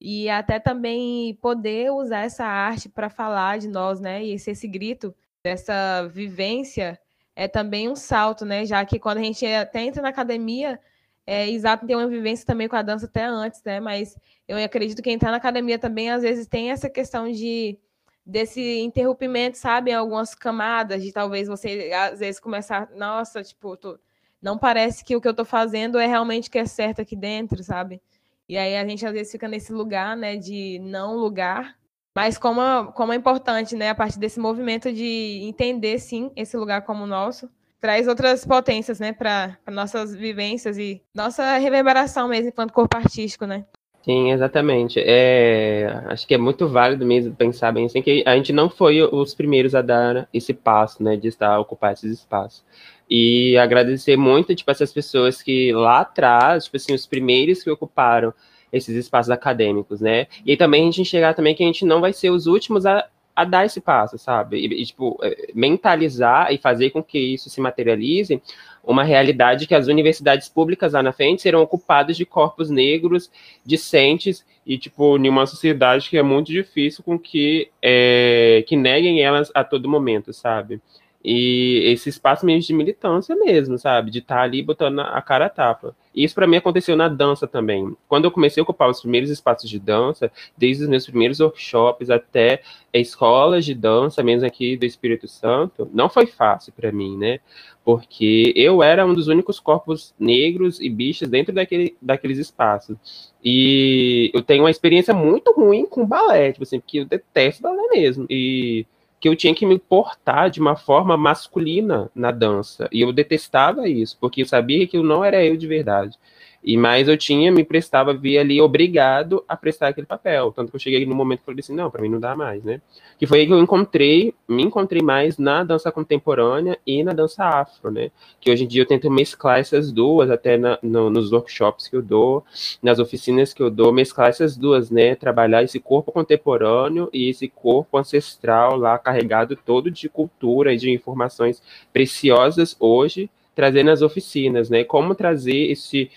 [0.00, 4.24] E até também poder usar essa arte para falar de nós, né?
[4.24, 6.98] E esse, esse grito dessa vivência
[7.34, 8.64] é também um salto, né?
[8.66, 10.78] Já que quando a gente até entra na academia,
[11.26, 13.80] é, exato, tem uma vivência também com a dança até antes, né?
[13.80, 17.78] Mas eu acredito que entrar na academia também, às vezes, tem essa questão de
[18.26, 19.90] desse interrompimento, sabe?
[19.90, 23.98] Em algumas camadas, de talvez você, às vezes, começar, nossa, tipo, tô,
[24.40, 27.16] não parece que o que eu estou fazendo é realmente o que é certo aqui
[27.16, 28.00] dentro, sabe?
[28.48, 31.76] E aí a gente, às vezes, fica nesse lugar, né, de não lugar,
[32.14, 36.82] mas como, como é importante, né, a partir desse movimento de entender, sim, esse lugar
[36.82, 37.50] como nosso,
[37.84, 43.66] traz outras potências, né, para nossas vivências e nossa reverberação mesmo enquanto corpo artístico, né?
[44.02, 44.98] Sim, exatamente.
[45.04, 49.02] É, acho que é muito válido mesmo pensar bem assim que a gente não foi
[49.02, 52.64] os primeiros a dar esse passo, né, de estar ocupar esses espaços.
[53.08, 58.32] E agradecer muito, tipo, essas pessoas que lá atrás, tipo assim, os primeiros que ocuparam
[58.72, 60.26] esses espaços acadêmicos, né?
[60.46, 63.06] E também a gente enxergar também que a gente não vai ser os últimos a,
[63.34, 64.58] a dar esse passo, sabe?
[64.58, 68.40] E, e, tipo, é, mentalizar e fazer com que isso se materialize
[68.86, 73.30] uma realidade que as universidades públicas lá na frente serão ocupadas de corpos negros,
[73.64, 79.22] discentes e, tipo, em uma sociedade que é muito difícil com que, é, que neguem
[79.22, 80.80] elas a todo momento, sabe?
[81.24, 84.10] E esse espaço meio de militância mesmo, sabe?
[84.10, 85.96] De estar tá ali botando a cara a tapa.
[86.14, 87.96] E isso para mim aconteceu na dança também.
[88.06, 92.10] Quando eu comecei a ocupar os primeiros espaços de dança, desde os meus primeiros workshops
[92.10, 92.60] até
[92.92, 97.40] escolas de dança, mesmo aqui do Espírito Santo, não foi fácil para mim, né?
[97.82, 103.32] Porque eu era um dos únicos corpos negros e bichos dentro daquele, daqueles espaços.
[103.42, 107.88] E eu tenho uma experiência muito ruim com balé, tipo assim, porque eu detesto balé
[107.88, 108.26] mesmo.
[108.28, 108.86] E
[109.24, 112.90] que eu tinha que me portar de uma forma masculina na dança.
[112.92, 116.18] E eu detestava isso, porque eu sabia que eu não era eu de verdade.
[116.64, 120.50] E mais eu tinha, me prestava, via ali obrigado a prestar aquele papel.
[120.50, 122.34] Tanto que eu cheguei no momento que eu falei assim, não, para mim não dá
[122.34, 122.80] mais, né?
[123.18, 127.44] Que foi aí que eu encontrei, me encontrei mais na dança contemporânea e na dança
[127.44, 128.10] afro, né?
[128.40, 131.96] Que hoje em dia eu tento mesclar essas duas, até na, no, nos workshops que
[131.96, 132.42] eu dou,
[132.82, 135.14] nas oficinas que eu dou, mesclar essas duas, né?
[135.14, 140.90] Trabalhar esse corpo contemporâneo e esse corpo ancestral lá carregado todo de cultura e de
[140.90, 144.82] informações preciosas hoje, trazer nas oficinas, né?
[144.82, 146.10] Como trazer esse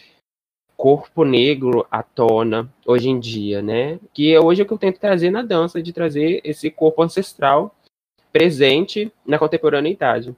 [0.78, 4.00] corpo negro à tona hoje em dia, né?
[4.14, 7.02] Que é hoje é o que eu tento trazer na dança, de trazer esse corpo
[7.02, 7.76] ancestral
[8.32, 10.36] presente na contemporaneidade.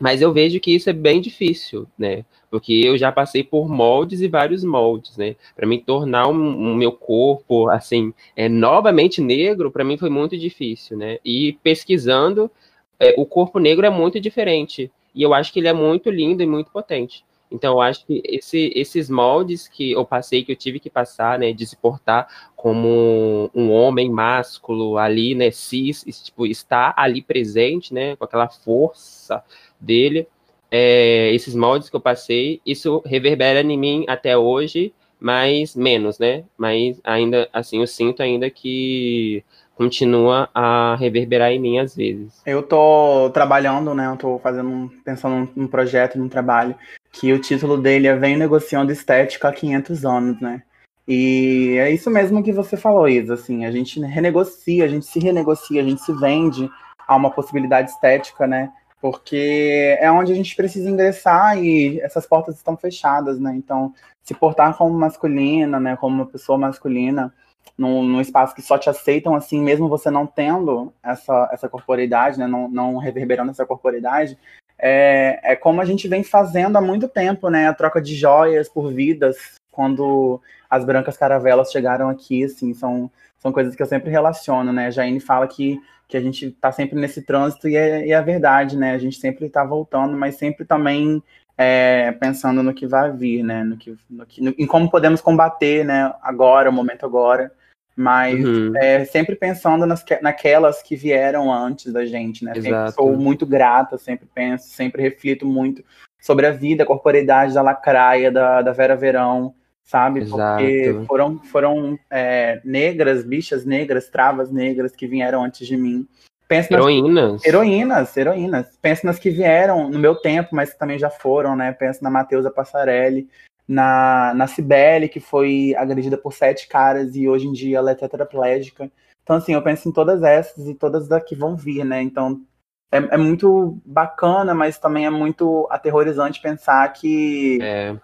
[0.00, 2.24] Mas eu vejo que isso é bem difícil, né?
[2.50, 5.36] Porque eu já passei por moldes e vários moldes, né?
[5.54, 10.08] Para mim tornar o um, um meu corpo assim, é novamente negro, para mim foi
[10.08, 11.18] muito difícil, né?
[11.24, 12.50] E pesquisando,
[12.98, 16.42] é, o corpo negro é muito diferente e eu acho que ele é muito lindo
[16.42, 17.24] e muito potente.
[17.52, 21.38] Então, eu acho que esse, esses moldes que eu passei, que eu tive que passar,
[21.38, 27.92] né, de se portar como um homem másculo ali, né, cis, tipo, estar ali presente,
[27.92, 29.42] né, com aquela força
[29.78, 30.26] dele,
[30.70, 36.44] é, esses moldes que eu passei, isso reverbera em mim até hoje, mas menos, né,
[36.56, 42.42] mas ainda, assim, eu sinto ainda que continua a reverberar em mim às vezes.
[42.46, 44.06] Eu tô trabalhando, né?
[44.06, 46.74] Eu tô fazendo, pensando num projeto, num trabalho,
[47.12, 50.62] que o título dele é Vem Negociando Estética há 500 anos, né?
[51.06, 55.18] E é isso mesmo que você falou, Isa, assim, a gente renegocia, a gente se
[55.18, 56.70] renegocia, a gente se vende
[57.06, 58.72] a uma possibilidade estética, né?
[59.00, 63.52] Porque é onde a gente precisa ingressar e essas portas estão fechadas, né?
[63.56, 67.34] Então, se portar como masculina, né, como uma pessoa masculina,
[67.76, 72.38] num, num, espaço que só te aceitam assim, mesmo você não tendo essa, essa corporeidade,
[72.38, 74.38] né, não, não reverberando essa corporeidade,
[74.82, 78.68] é, é como a gente vem fazendo há muito tempo, né, a troca de joias
[78.68, 79.36] por vidas,
[79.70, 84.90] quando as brancas caravelas chegaram aqui, assim, são, são coisas que eu sempre relaciono, né,
[84.90, 88.76] Jaine fala que, que a gente está sempre nesse trânsito e é, e é verdade,
[88.76, 91.22] né, a gente sempre está voltando, mas sempre também
[91.56, 93.62] é, pensando no que vai vir, né?
[93.62, 96.12] No que, no que, no, em como podemos combater, né?
[96.22, 97.52] Agora, o momento agora.
[97.94, 98.72] Mas uhum.
[98.76, 102.54] é, sempre pensando nas, naquelas que vieram antes da gente, né?
[102.54, 105.84] Sempre sou muito grata, sempre penso, sempre reflito muito
[106.20, 110.20] sobre a vida, a corporeidade da Lacraia, da, da Vera Verão, sabe?
[110.20, 110.62] Exato.
[110.62, 116.06] Porque foram, foram é, negras, bichas negras, travas negras que vieram antes de mim.
[116.48, 117.32] Penso heroínas.
[117.32, 117.44] Nas...
[117.44, 118.78] Heroínas, heroínas.
[118.80, 121.72] Penso nas que vieram no meu tempo, mas que também já foram, né?
[121.72, 123.28] Penso na Mateusa Passarelli,
[123.72, 127.94] na, na Cibele, que foi agredida por sete caras e hoje em dia ela é
[127.94, 128.90] tetraplégica.
[129.22, 132.02] Então, assim, eu penso em todas essas e todas as que vão vir, né?
[132.02, 132.42] Então,
[132.90, 137.96] é, é muito bacana, mas também é muito aterrorizante pensar que é.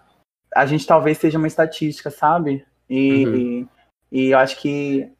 [0.55, 2.65] a gente talvez seja uma estatística, sabe?
[2.89, 3.35] E, uhum.
[3.35, 3.67] e,
[4.11, 5.11] e eu acho que,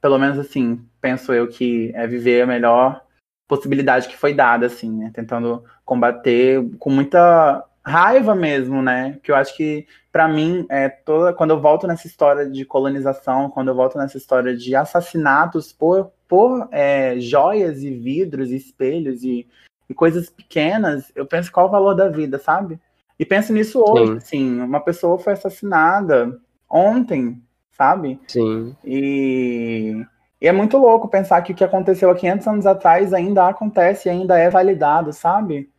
[0.00, 3.02] pelo menos assim, penso eu que é viver a melhor
[3.48, 5.10] possibilidade que foi dada, assim, né?
[5.12, 9.18] Tentando combater com muita raiva mesmo, né?
[9.22, 13.48] Que eu acho que, para mim, é toda quando eu volto nessa história de colonização,
[13.48, 19.22] quando eu volto nessa história de assassinatos por, por é, joias e vidros e espelhos
[19.22, 19.46] e,
[19.88, 22.80] e, coisas pequenas, eu penso qual o valor da vida, sabe?
[23.18, 24.16] E penso nisso hoje, Sim.
[24.16, 28.20] assim, uma pessoa foi assassinada ontem, sabe?
[28.26, 28.76] Sim.
[28.84, 30.04] E
[30.40, 34.08] e é muito louco pensar que o que aconteceu há 500 anos atrás ainda acontece,
[34.08, 35.70] ainda é validado, sabe?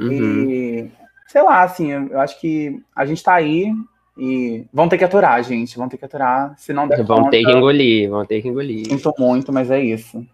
[0.00, 0.10] Uhum.
[0.50, 0.90] E,
[1.28, 3.72] sei lá, assim, eu acho que a gente tá aí
[4.16, 7.30] e vão ter que aturar, gente, vão ter que aturar, se não der Vão conta,
[7.30, 8.86] ter que engolir, vão ter que engolir.
[8.86, 10.26] Sinto muito, mas é isso.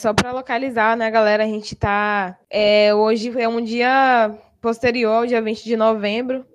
[0.00, 2.38] Só para localizar, né, galera, a gente tá.
[2.48, 6.46] É, hoje é um dia posterior ao dia 20 de novembro.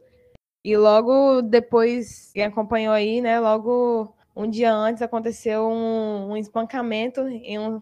[0.64, 3.40] E logo depois, quem acompanhou aí, né?
[3.40, 7.82] Logo um dia antes aconteceu um, um espancamento em um,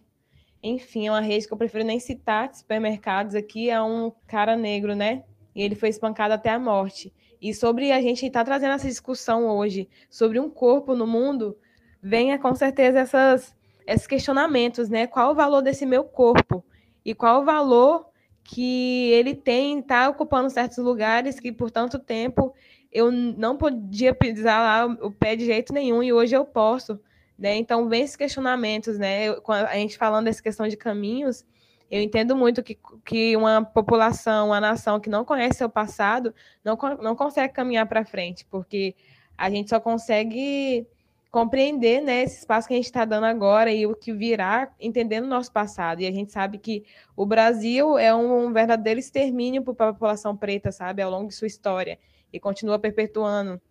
[0.63, 4.55] enfim, é uma rede que eu prefiro nem citar de supermercados aqui, é um cara
[4.55, 5.23] negro, né?
[5.55, 7.13] E ele foi espancado até a morte.
[7.41, 11.57] E sobre a gente estar tá trazendo essa discussão hoje sobre um corpo no mundo,
[12.01, 13.55] venha com certeza essas,
[13.87, 15.07] esses questionamentos, né?
[15.07, 16.63] Qual o valor desse meu corpo?
[17.03, 18.09] E qual o valor
[18.43, 22.53] que ele tem, está ocupando certos lugares que por tanto tempo
[22.91, 26.99] eu não podia pisar lá o pé de jeito nenhum e hoje eu posso,
[27.37, 27.55] né?
[27.55, 29.29] Então vem esses questionamentos, né?
[29.47, 31.45] a gente falando dessa questão de caminhos,
[31.89, 36.77] eu entendo muito que, que uma população, uma nação que não conhece seu passado, não,
[37.01, 38.95] não consegue caminhar para frente, porque
[39.37, 40.87] a gente só consegue
[41.31, 45.25] compreender né, esse espaço que a gente está dando agora e o que virá, entendendo
[45.25, 46.01] o nosso passado.
[46.01, 46.83] E a gente sabe que
[47.15, 51.47] o Brasil é um verdadeiro extermínio para a população preta, sabe, ao longo de sua
[51.47, 51.99] história,
[52.33, 53.61] e continua perpetuando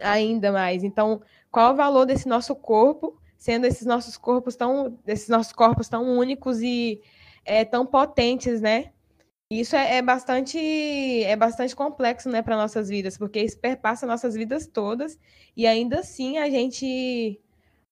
[0.00, 0.82] ainda mais.
[0.82, 5.88] Então, qual o valor desse nosso corpo, sendo esses nossos corpos tão, esses nossos corpos
[5.88, 7.00] tão únicos e
[7.48, 8.92] é, tão potentes, né?
[9.50, 10.58] Isso é, é, bastante
[11.24, 15.18] é bastante complexo, né, para nossas vidas, porque isso perpassa nossas vidas todas
[15.56, 17.40] e ainda assim a gente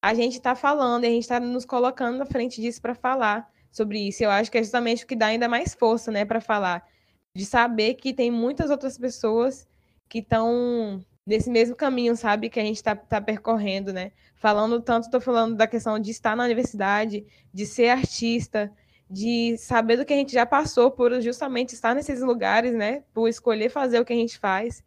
[0.02, 3.98] a gente está falando a gente está nos colocando na frente disso para falar sobre
[4.08, 4.22] isso.
[4.22, 6.86] Eu acho que é justamente o que dá ainda mais força, né, para falar,
[7.34, 9.66] de saber que tem muitas outras pessoas
[10.08, 14.12] que estão nesse mesmo caminho, sabe, que a gente está tá percorrendo, né?
[14.36, 18.72] Falando tanto, estou falando da questão de estar na universidade, de ser artista,
[19.08, 23.04] de saber do que a gente já passou por justamente estar nesses lugares, né?
[23.14, 24.82] Por escolher fazer o que a gente faz.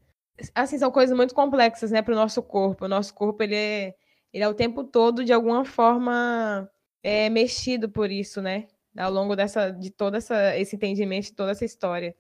[0.54, 2.86] Assim, são coisas muito complexas, né, para o nosso corpo.
[2.86, 3.96] O nosso corpo, ele é,
[4.34, 6.70] ele é o tempo todo, de alguma forma,
[7.04, 8.68] é, mexido por isso, né?
[8.98, 12.16] Ao longo dessa, de todo essa, esse entendimento, de toda essa história.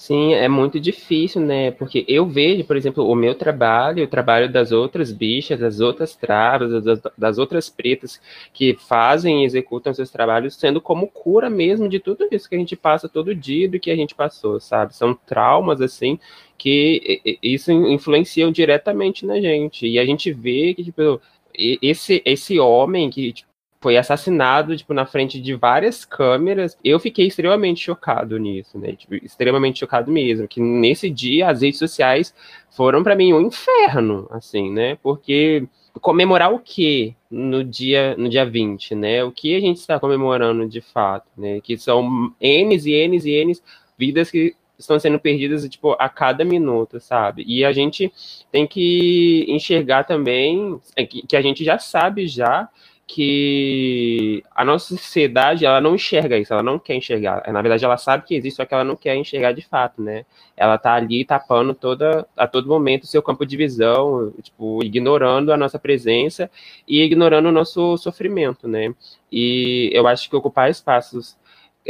[0.00, 1.72] Sim, é muito difícil, né?
[1.72, 6.16] Porque eu vejo, por exemplo, o meu trabalho, o trabalho das outras bichas, das outras
[6.16, 8.18] travas, das, das, outras pretas
[8.50, 12.58] que fazem e executam seus trabalhos, sendo como cura mesmo de tudo isso que a
[12.58, 14.96] gente passa todo dia do que a gente passou, sabe?
[14.96, 16.18] São traumas, assim,
[16.56, 19.86] que isso influenciam diretamente na gente.
[19.86, 21.20] E a gente vê que, tipo,
[21.54, 23.49] esse, esse homem que tipo,
[23.80, 26.76] foi assassinado, tipo, na frente de várias câmeras.
[26.84, 28.92] Eu fiquei extremamente chocado nisso, né?
[28.92, 30.46] Tipo, extremamente chocado mesmo.
[30.46, 32.34] Que nesse dia as redes sociais
[32.70, 34.98] foram para mim um inferno, assim, né?
[35.02, 35.66] Porque
[36.00, 39.24] comemorar o que no dia no dia 20, né?
[39.24, 41.60] O que a gente está comemorando de fato, né?
[41.62, 42.02] Que são
[42.40, 43.62] N's e N's e N's
[43.96, 47.44] vidas que estão sendo perdidas tipo a cada minuto, sabe?
[47.46, 48.12] E a gente
[48.52, 52.68] tem que enxergar também é, que, que a gente já sabe já
[53.12, 57.42] que a nossa sociedade ela não enxerga isso, ela não quer enxergar.
[57.52, 60.24] Na verdade, ela sabe que existe, só que ela não quer enxergar de fato, né?
[60.56, 65.52] Ela tá ali tapando toda, a todo momento o seu campo de visão, tipo, ignorando
[65.52, 66.48] a nossa presença
[66.86, 68.94] e ignorando o nosso sofrimento, né?
[69.32, 71.36] E eu acho que ocupar espaços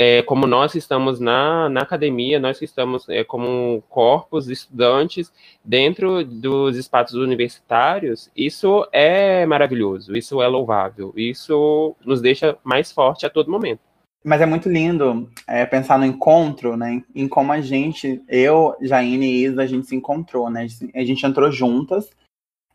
[0.03, 5.31] é, como nós que estamos na, na academia, nós que estamos é, como corpos estudantes
[5.63, 13.27] dentro dos espaços universitários, isso é maravilhoso, isso é louvável, isso nos deixa mais forte
[13.27, 13.81] a todo momento.
[14.25, 17.03] Mas é muito lindo é, pensar no encontro, né?
[17.15, 20.67] Em como a gente, eu, Jaine e Isa, a gente se encontrou, né?
[20.95, 22.09] A gente entrou juntas.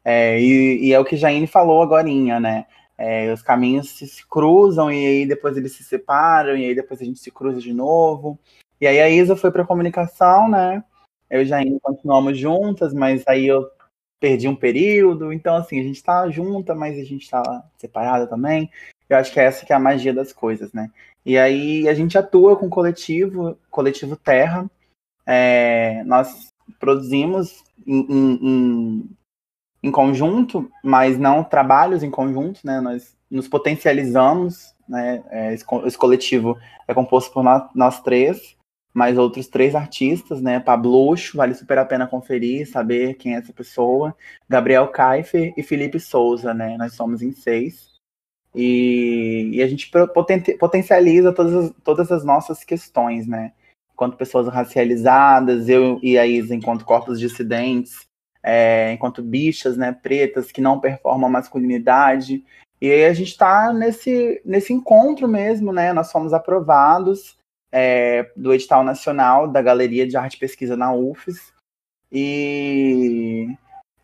[0.04, 2.68] É, e, e, é o que Jaine falou agora, né?
[2.98, 7.06] É, os caminhos se cruzam e aí depois eles se separam, e aí depois a
[7.06, 8.40] gente se cruza de novo.
[8.80, 10.84] E aí a Isa foi para comunicação, né?
[11.30, 13.70] Eu e Jaine continuamos juntas, mas aí eu
[14.20, 15.32] perdi um período.
[15.32, 18.70] Então, assim, a gente tá junta, mas a gente tá separada também.
[19.10, 20.92] Eu acho que é essa que é a magia das coisas, né?
[21.26, 24.70] E aí a gente atua com o coletivo, coletivo Terra.
[25.26, 26.48] É, nós
[26.80, 29.10] produzimos em, em, em
[29.86, 32.82] em conjunto, mas não trabalhos em conjunto, né?
[32.82, 35.24] Nós nos potencializamos, né?
[35.30, 35.64] É, esse,
[35.96, 38.56] coletivo é composto por nós, nós, três,
[38.92, 40.60] mais outros três artistas, né?
[40.60, 44.16] Pablucho, vale super a pena conferir, saber quem é essa pessoa,
[44.50, 46.76] Gabriel Kaifer e Felipe Souza, né?
[46.80, 47.94] Nós somos em seis.
[48.56, 53.52] E, e a gente poten, potencializa todas as, todas as nossas questões, né?
[53.94, 58.08] Enquanto pessoas racializadas, eu e a Isa, enquanto corpos dissidentes,
[58.48, 62.46] é, enquanto bichas, né, pretas, que não performam a masculinidade.
[62.80, 65.92] E aí a gente está nesse, nesse encontro mesmo, né?
[65.92, 67.40] Nós fomos aprovados
[67.72, 71.52] é, do edital nacional da Galeria de Arte e Pesquisa na UFES.
[72.12, 73.48] E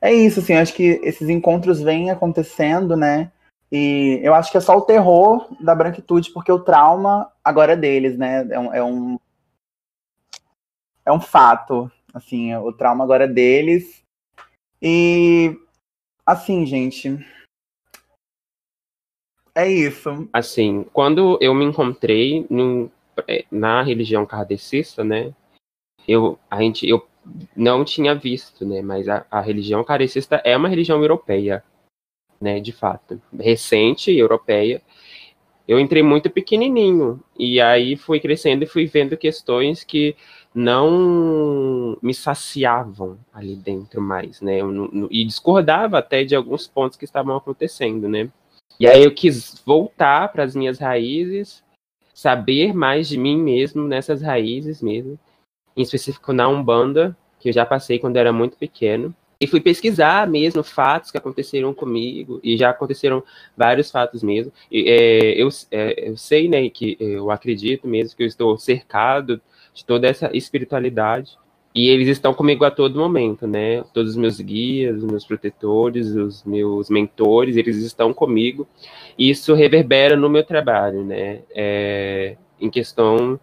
[0.01, 3.32] é isso, assim, acho que esses encontros vêm acontecendo, né?
[3.71, 7.77] E eu acho que é só o terror da branquitude, porque o trauma agora é
[7.77, 8.47] deles, né?
[8.49, 9.19] É um, é um
[11.06, 11.92] é um fato.
[12.12, 14.02] Assim, o trauma agora é deles.
[14.82, 15.56] E
[16.25, 17.17] assim, gente.
[19.54, 20.29] É isso.
[20.32, 22.90] Assim, quando eu me encontrei no,
[23.27, 25.34] é, na religião kardecista, né?
[26.08, 27.06] Eu, a gente, eu
[27.56, 28.82] não tinha visto, né?
[28.82, 31.63] Mas a, a religião kardecista é uma religião europeia,
[32.40, 32.60] né?
[32.60, 34.82] De fato, recente, europeia.
[35.67, 40.15] Eu entrei muito pequenininho e aí fui crescendo e fui vendo questões que
[40.54, 44.62] não me saciavam ali dentro mais, né?
[44.62, 48.29] Eu, e discordava até de alguns pontos que estavam acontecendo, né?
[48.79, 51.63] E aí eu quis voltar para as minhas raízes,
[52.13, 55.17] saber mais de mim mesmo nessas raízes mesmo,
[55.75, 59.15] em específico na Umbanda, que eu já passei quando era muito pequeno.
[59.39, 63.23] E fui pesquisar mesmo fatos que aconteceram comigo, e já aconteceram
[63.58, 64.52] vários fatos mesmo.
[64.71, 69.41] E, é, eu, é, eu sei, né, que eu acredito mesmo que eu estou cercado
[69.74, 71.38] de toda essa espiritualidade.
[71.74, 73.82] E eles estão comigo a todo momento, né?
[73.94, 78.67] Todos os meus guias, os meus protetores, os meus mentores, eles estão comigo.
[79.17, 81.44] E isso reverbera no meu trabalho, né?
[81.56, 83.40] É, em questão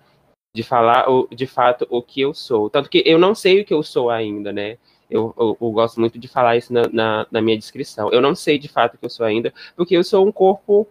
[0.55, 2.68] de falar, de fato, o que eu sou.
[2.68, 4.76] Tanto que eu não sei o que eu sou ainda, né?
[5.11, 8.11] Eu, eu, eu, gosto muito de falar isso na, na, na, minha descrição.
[8.12, 10.87] Eu não sei de fato o que eu sou ainda, porque eu sou um corpo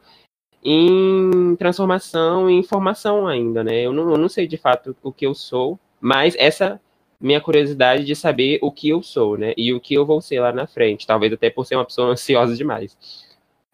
[0.69, 3.85] em transformação, em formação ainda, né?
[3.85, 6.81] Eu não, eu não sei de fato o que eu sou, mas essa
[7.21, 9.53] minha curiosidade de saber o que eu sou, né?
[9.55, 12.09] E o que eu vou ser lá na frente, talvez até por ser uma pessoa
[12.11, 12.97] ansiosa demais.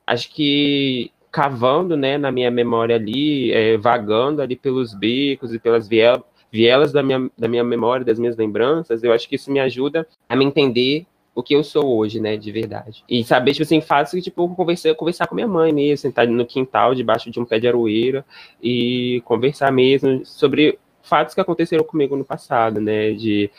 [0.05, 5.87] Acho que cavando, né, na minha memória ali, é, vagando ali pelos bicos e pelas
[5.87, 6.21] vielas,
[6.51, 10.07] vielas da minha, da minha memória, das minhas lembranças, eu acho que isso me ajuda
[10.29, 13.03] a me entender o que eu sou hoje, né, de verdade.
[13.09, 16.93] E saber, tipo assim, fácil, tipo, conversar, conversar com minha mãe mesmo, sentar no quintal,
[16.93, 18.23] debaixo de um pé de aroeira,
[18.61, 23.49] e conversar mesmo sobre fatos que aconteceram comigo no passado, né, de...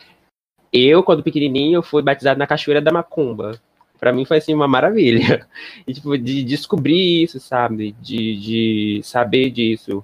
[0.71, 3.59] Eu, quando pequenininho, fui batizado na Cachoeira da Macumba.
[3.97, 5.47] Para mim foi, assim, uma maravilha.
[5.87, 10.03] E, tipo, de descobrir isso, sabe, de, de saber disso.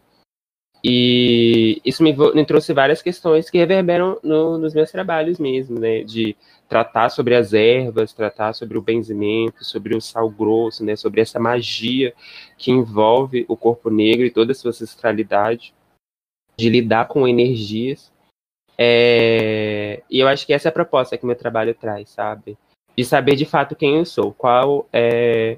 [0.84, 6.04] E isso me, me trouxe várias questões que reverberam no, nos meus trabalhos mesmo, né,
[6.04, 6.36] de
[6.72, 11.38] tratar sobre as ervas, tratar sobre o benzimento, sobre o sal grosso, né, sobre essa
[11.38, 12.14] magia
[12.58, 15.74] que envolve o corpo negro e toda a sua ancestralidade,
[16.58, 18.10] de lidar com energias.
[18.78, 20.02] É...
[20.10, 22.58] E eu acho que essa é a proposta que meu trabalho traz, sabe?
[22.96, 25.58] De saber de fato quem eu sou, qual é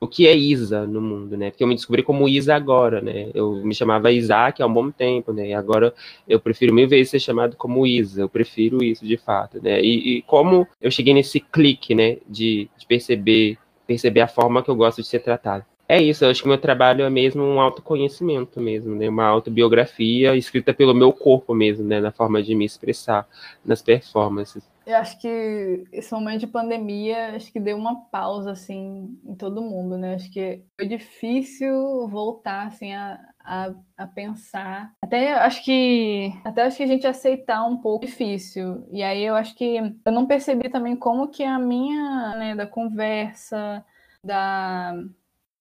[0.00, 1.50] o que é Isa no mundo, né?
[1.50, 3.30] Porque eu me descobri como Isa agora, né?
[3.34, 5.48] Eu me chamava Isaac há um bom tempo, né?
[5.48, 5.92] E agora
[6.26, 8.22] eu prefiro mil vezes ser chamado como Isa.
[8.22, 9.78] Eu prefiro isso de fato, né?
[9.82, 12.16] E, e como eu cheguei nesse clique, né?
[12.26, 15.64] De, de, perceber perceber a forma que eu gosto de ser tratado.
[15.86, 19.08] É isso, eu acho que meu trabalho é mesmo um autoconhecimento mesmo, né?
[19.08, 22.00] Uma autobiografia escrita pelo meu corpo mesmo, né?
[22.00, 23.26] Na forma de me expressar
[23.64, 24.62] nas performances.
[24.90, 29.62] Eu acho que esse momento de pandemia, acho que deu uma pausa, assim, em todo
[29.62, 30.16] mundo, né?
[30.16, 34.92] Acho que foi difícil voltar, assim, a, a, a pensar.
[35.00, 38.84] Até acho que até acho que a gente aceitar um pouco difícil.
[38.90, 42.66] E aí eu acho que eu não percebi também como que a minha, né, da
[42.66, 43.84] conversa,
[44.24, 44.92] da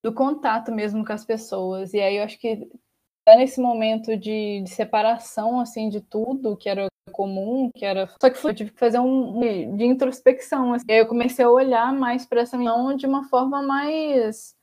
[0.04, 1.94] do contato mesmo com as pessoas.
[1.94, 2.68] E aí eu acho que
[3.26, 6.89] tá nesse momento de, de separação assim de tudo que era
[7.20, 8.10] comum, que era.
[8.22, 10.74] Só que eu tive que fazer um de introspecção.
[10.74, 10.86] Assim.
[10.88, 14.56] E aí eu comecei a olhar mais para essa missão de uma forma mais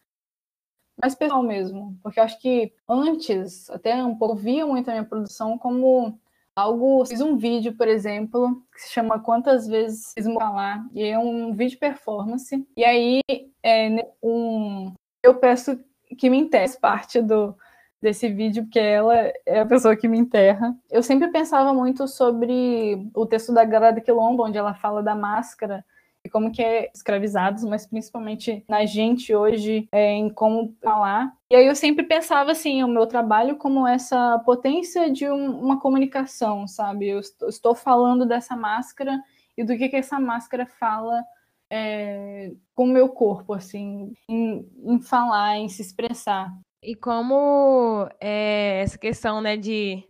[0.98, 5.04] mais pessoal mesmo, porque eu acho que antes, até um pouco, via muito a minha
[5.04, 6.18] produção como
[6.56, 7.04] algo.
[7.04, 11.52] Fiz um vídeo, por exemplo, que se chama Quantas vezes fiz falar, e é um
[11.52, 12.66] vídeo performance.
[12.74, 13.20] E aí,
[13.62, 15.78] é, um, eu peço
[16.16, 17.54] que me interesse parte do,
[18.00, 20.76] desse vídeo, porque ela é a pessoa que me enterra.
[20.90, 25.84] Eu sempre pensava muito sobre o texto da Grada Quilombo, onde ela fala da máscara
[26.26, 31.32] e como que é escravizados, mas principalmente na gente hoje, é, em como falar.
[31.50, 35.80] E aí eu sempre pensava assim, o meu trabalho como essa potência de um, uma
[35.80, 37.08] comunicação, sabe?
[37.08, 39.22] Eu estou falando dessa máscara
[39.56, 41.24] e do que que essa máscara fala
[41.70, 46.52] é, com o meu corpo, assim, em, em falar, em se expressar.
[46.86, 50.04] E como é, essa questão, né, de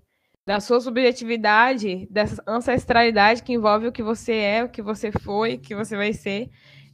[0.47, 5.55] da sua subjetividade, dessa ancestralidade que envolve o que você é, o que você foi,
[5.55, 6.51] o que você vai ser,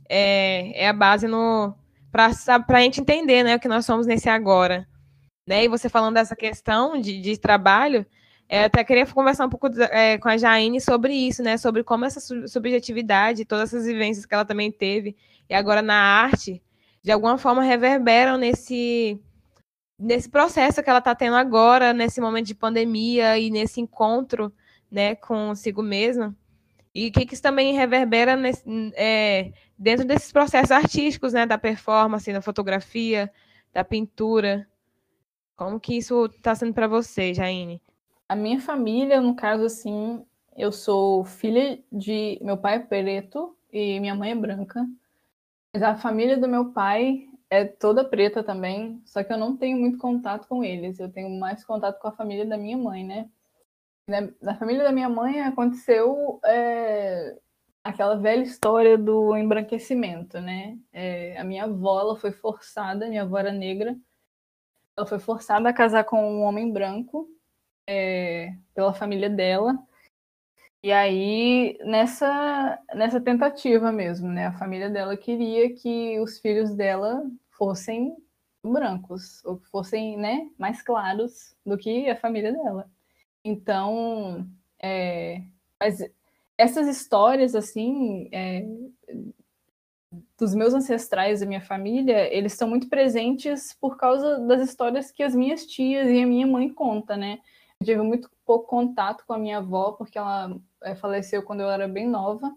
[0.09, 1.75] é, é a base no
[2.13, 2.29] para
[2.69, 4.87] a gente entender, né, o que nós somos nesse agora,
[5.47, 5.65] né?
[5.65, 8.07] E você falando dessa questão de, de trabalho,
[8.49, 11.57] é, até queria conversar um pouco é, com a Jaine sobre isso, né?
[11.57, 15.17] Sobre como essa subjetividade, todas essas vivências que ela também teve,
[15.51, 16.63] e agora na arte,
[17.03, 19.21] de alguma forma reverberam nesse
[20.03, 24.53] nesse processo que ela está tendo agora, nesse momento de pandemia e nesse encontro
[24.91, 26.37] né, consigo mesma.
[26.95, 31.57] E o que, que isso também reverbera nesse, é, dentro desses processos artísticos, né, da
[31.57, 33.33] performance, da fotografia,
[33.73, 34.69] da pintura.
[35.57, 37.81] Como que isso está sendo para você, Jaine?
[38.29, 40.23] A minha família, no caso, assim,
[40.57, 44.85] eu sou filha de meu pai é preto e minha mãe é branca.
[45.73, 49.77] Mas a família do meu pai é toda preta também, só que eu não tenho
[49.77, 50.99] muito contato com eles.
[50.99, 53.29] Eu tenho mais contato com a família da minha mãe, né?
[54.41, 57.37] Na família da minha mãe aconteceu é,
[57.85, 60.79] aquela velha história do embranquecimento, né?
[60.95, 63.95] É, a minha avó ela foi forçada, minha avó era negra,
[64.97, 67.29] ela foi forçada a casar com um homem branco
[67.87, 69.79] é, pela família dela.
[70.83, 74.47] E aí, nessa, nessa tentativa mesmo, né?
[74.47, 77.23] A família dela queria que os filhos dela
[77.63, 78.17] fossem
[78.61, 82.91] brancos, ou que fossem né, mais claros do que a família dela.
[83.45, 84.45] Então,
[84.81, 85.43] é,
[85.81, 86.01] mas
[86.59, 88.67] essas histórias, assim, é,
[90.37, 95.23] dos meus ancestrais, da minha família, eles estão muito presentes por causa das histórias que
[95.23, 97.39] as minhas tias e a minha mãe contam, né?
[97.81, 101.71] Eu tive muito pouco contato com a minha avó, porque ela é, faleceu quando eu
[101.71, 102.53] era bem nova,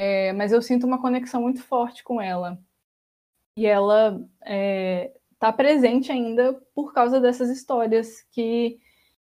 [0.00, 2.58] é, mas eu sinto uma conexão muito forte com ela.
[3.56, 8.78] E ela está é, presente ainda por causa dessas histórias que,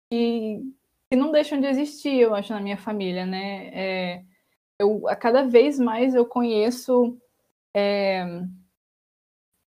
[0.09, 0.61] que,
[1.09, 3.69] que, não deixam de existir, eu acho, na minha família, né?
[3.73, 4.23] É,
[4.79, 7.17] eu, a cada vez mais eu conheço
[7.75, 8.25] é,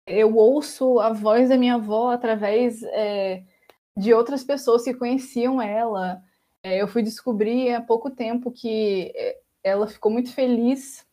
[0.08, 3.44] eu ouço a voz da minha avó através é,
[3.96, 6.22] de outras pessoas que conheciam ela.
[6.64, 11.06] É, eu fui descobrir há pouco tempo que é, ela ficou muito feliz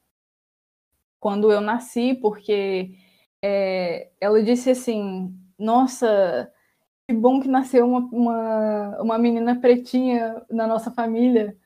[1.18, 2.94] quando eu nasci, porque
[3.44, 6.50] é, ela disse assim: Nossa,
[7.08, 11.56] que bom que nasceu uma, uma, uma menina pretinha na nossa família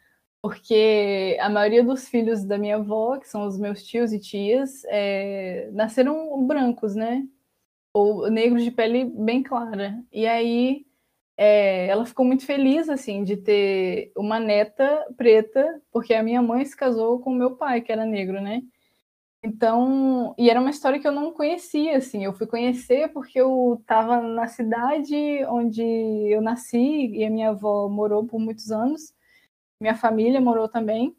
[0.43, 4.85] porque a maioria dos filhos da minha avó, que são os meus tios e tias,
[4.87, 7.26] é, nasceram brancos, né?
[7.95, 10.03] Ou negros de pele bem clara.
[10.12, 10.87] E aí
[11.37, 16.64] é, ela ficou muito feliz, assim, de ter uma neta preta, porque a minha mãe
[16.64, 18.62] se casou com meu pai, que era negro, né?
[19.43, 23.78] Então, e era uma história que eu não conhecia, assim, eu fui conhecer porque eu
[23.80, 25.14] estava na cidade
[25.49, 29.14] onde eu nasci e a minha avó morou por muitos anos,
[29.80, 31.16] minha família morou também.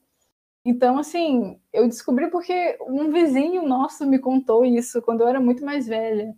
[0.65, 5.65] Então, assim, eu descobri porque um vizinho nosso me contou isso quando eu era muito
[5.65, 6.35] mais velha.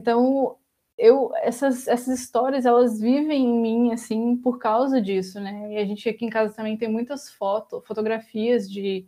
[0.00, 0.56] Então,
[0.98, 5.74] eu essas, essas histórias, elas vivem em mim, assim, por causa disso, né?
[5.74, 9.06] E a gente aqui em casa também tem muitas fotos, fotografias de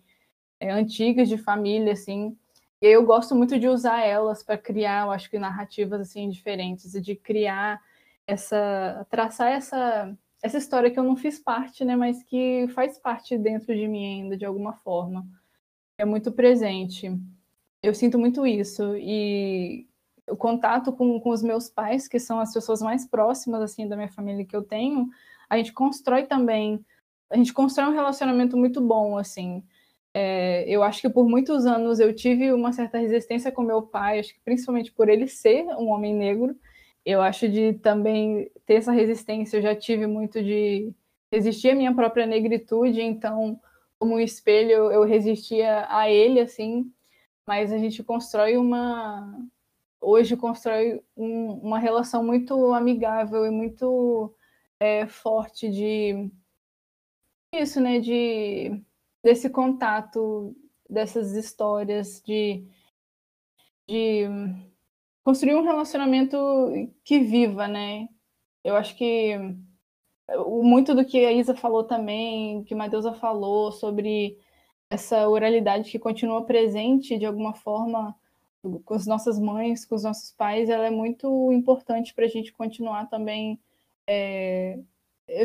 [0.63, 2.37] é, antigas de família, assim.
[2.81, 6.95] E eu gosto muito de usar elas para criar, eu acho que narrativas assim diferentes
[6.95, 7.81] e de criar
[8.27, 13.39] essa traçar essa essa história que eu não fiz parte, né, mas que faz parte
[13.39, 15.25] dentro de mim ainda, de alguma forma.
[15.99, 17.17] É muito presente.
[17.83, 18.97] Eu sinto muito isso.
[18.97, 19.87] E
[20.29, 23.97] o contato com, com os meus pais, que são as pessoas mais próximas, assim, da
[23.97, 25.09] minha família que eu tenho,
[25.49, 26.85] a gente constrói também,
[27.31, 29.63] a gente constrói um relacionamento muito bom, assim.
[30.15, 34.19] É, eu acho que por muitos anos eu tive uma certa resistência com meu pai,
[34.19, 36.55] acho que principalmente por ele ser um homem negro,
[37.05, 39.57] eu acho de também ter essa resistência.
[39.57, 40.93] Eu já tive muito de
[41.33, 43.61] resistir à minha própria negritude, então,
[43.99, 46.93] como um espelho, eu resistia a ele, assim.
[47.47, 49.49] Mas a gente constrói uma.
[50.01, 54.35] Hoje constrói um, uma relação muito amigável e muito
[54.81, 56.31] é, forte de.
[57.55, 57.99] Isso, né?
[58.01, 58.83] De,
[59.23, 60.55] desse contato,
[60.89, 62.64] dessas histórias, de.
[63.89, 64.27] de
[65.25, 66.37] construir um relacionamento
[67.05, 68.09] que viva, né?
[68.64, 69.37] Eu acho que
[70.61, 74.39] muito do que a Isa falou também, que a Matheusa falou sobre
[74.91, 78.14] essa oralidade que continua presente de alguma forma
[78.85, 82.53] com as nossas mães, com os nossos pais, ela é muito importante para a gente
[82.53, 83.59] continuar também
[84.07, 84.79] é,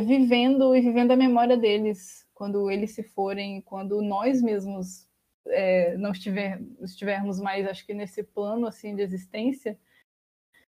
[0.03, 5.09] vivendo e vivendo a memória deles quando eles se forem, quando nós mesmos
[5.47, 9.75] é, não estiver, estivermos mais, acho que nesse plano assim de existência,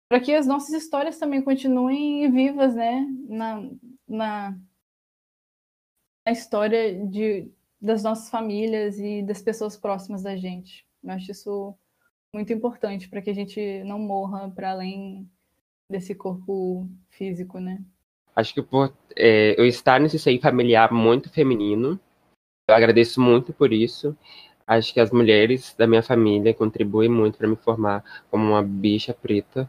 [0.06, 3.70] para que as nossas histórias também continuem vivas, né, na,
[4.06, 4.58] na,
[6.26, 7.50] na história de,
[7.80, 10.86] das nossas famílias e das pessoas próximas da gente.
[11.02, 11.74] Eu acho isso
[12.34, 15.26] muito importante para que a gente não morra para além
[15.88, 17.82] desse corpo físico, né?
[18.34, 21.98] Acho que por é, eu estar nesse seio familiar muito feminino,
[22.68, 24.16] eu agradeço muito por isso.
[24.66, 29.12] Acho que as mulheres da minha família contribuem muito para me formar como uma bicha
[29.14, 29.68] preta.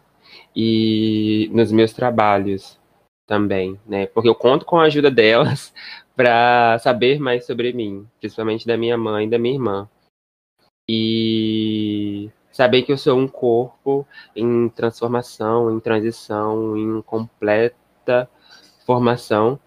[0.55, 2.79] E nos meus trabalhos,
[3.25, 4.07] também, né?
[4.07, 5.73] Porque eu conto com a ajuda delas
[6.15, 9.89] para saber mais sobre mim, principalmente da minha mãe e da minha irmã.
[10.87, 18.29] E saber que eu sou um corpo em transformação, em transição, em completa
[18.85, 19.59] formação,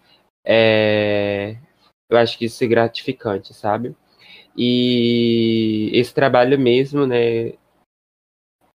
[0.45, 1.57] é...
[2.09, 3.95] eu acho que isso é gratificante, sabe?
[4.57, 7.53] E esse trabalho mesmo, né,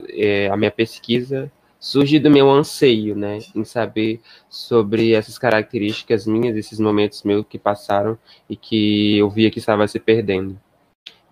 [0.09, 6.57] é, a minha pesquisa surge do meu anseio, né, em saber sobre essas características minhas,
[6.57, 8.19] esses momentos meus que passaram
[8.49, 10.59] e que eu via que estava se perdendo.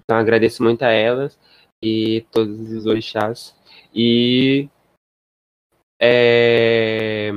[0.04, 1.38] Então agradeço muito a elas
[1.82, 3.54] e todos os orixás
[3.94, 4.68] e
[5.98, 7.30] é,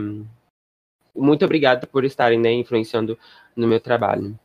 [1.15, 3.17] muito obrigado por estarem né, influenciando
[3.55, 4.37] no meu trabalho.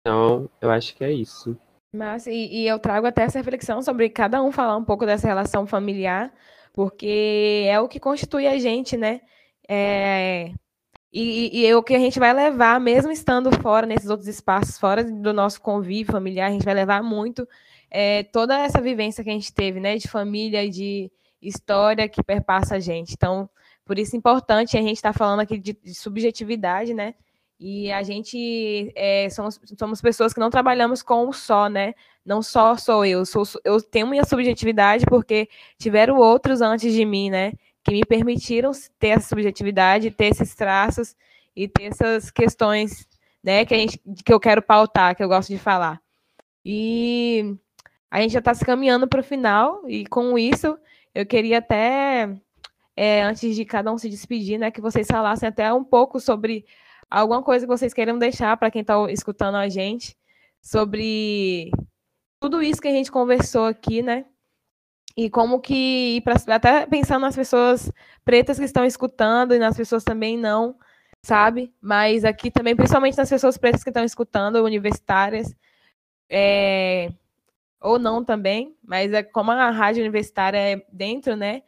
[0.00, 1.56] Então, eu acho que é isso.
[1.94, 5.28] Mas, e, e, eu trago até essa reflexão sobre cada um falar um pouco dessa
[5.28, 6.32] relação familiar,
[6.72, 9.20] porque é o que constitui a gente, né?
[9.68, 10.52] É,
[11.12, 14.76] e, e é o que a gente vai levar, mesmo estando fora, nesses outros espaços,
[14.76, 17.46] fora do nosso convívio familiar, a gente vai levar muito
[17.88, 19.96] é, toda essa vivência que a gente teve, né?
[19.96, 23.14] De família e de história que perpassa a gente.
[23.14, 23.48] Então,
[23.84, 27.14] por isso é importante a gente estar tá falando aqui de, de subjetividade, né?
[27.58, 31.94] E a gente é, somos, somos pessoas que não trabalhamos com o só, né?
[32.24, 37.30] Não só sou eu, sou, eu tenho minha subjetividade porque tiveram outros antes de mim,
[37.30, 37.52] né?
[37.82, 41.14] Que me permitiram ter essa subjetividade, ter esses traços
[41.54, 43.06] e ter essas questões,
[43.42, 43.64] né?
[43.64, 46.00] Que, a gente, que eu quero pautar, que eu gosto de falar.
[46.64, 47.56] E
[48.10, 50.78] a gente já está se caminhando para o final, e com isso
[51.14, 52.28] eu queria até,
[52.96, 54.70] é, antes de cada um se despedir, né?
[54.70, 56.64] Que vocês falassem até um pouco sobre
[57.10, 60.16] alguma coisa que vocês queiram deixar para quem está escutando a gente
[60.62, 61.70] sobre
[62.40, 64.24] tudo isso que a gente conversou aqui, né?
[65.16, 67.90] E como que, até pensando nas pessoas
[68.24, 70.76] pretas que estão escutando e nas pessoas também não,
[71.22, 71.72] sabe?
[71.80, 75.54] Mas aqui também, principalmente nas pessoas pretas que estão escutando, universitárias,
[76.28, 77.12] é,
[77.80, 81.62] ou não também, mas é como a rádio universitária é dentro, né?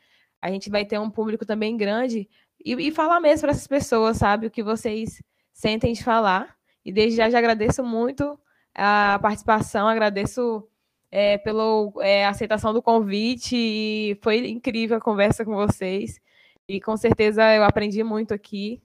[0.47, 2.29] A gente vai ter um público também grande
[2.65, 4.47] e, e falar mesmo para essas pessoas, sabe?
[4.47, 5.21] O que vocês
[5.53, 6.55] sentem de falar.
[6.85, 8.39] E desde já já agradeço muito
[8.73, 10.69] a participação, agradeço
[11.11, 13.57] é, pela é, aceitação do convite.
[13.57, 16.21] E foi incrível a conversa com vocês.
[16.69, 18.81] E com certeza eu aprendi muito aqui.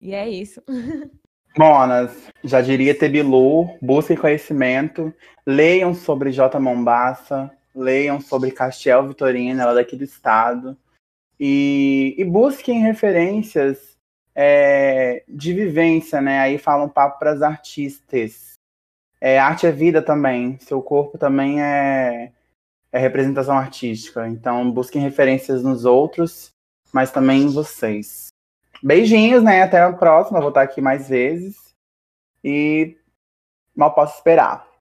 [0.00, 0.62] E é isso.
[1.58, 5.12] Monas, já diria Tebilu, busquem conhecimento,
[5.46, 6.58] leiam sobre J.
[6.58, 10.74] Mombassa, leiam sobre Castiel Vitorina, ela é daqui do estado,
[11.44, 13.98] e, e busquem referências
[14.32, 16.38] é, de vivência, né?
[16.38, 18.52] Aí fala um papo para as artistas.
[19.20, 20.56] É, arte é vida também.
[20.60, 22.30] Seu corpo também é,
[22.92, 24.28] é representação artística.
[24.28, 26.52] Então busquem referências nos outros,
[26.92, 28.28] mas também em vocês.
[28.80, 29.64] Beijinhos, né?
[29.64, 30.38] Até a próxima.
[30.38, 31.74] Vou estar aqui mais vezes.
[32.44, 32.96] E
[33.74, 34.71] mal posso esperar.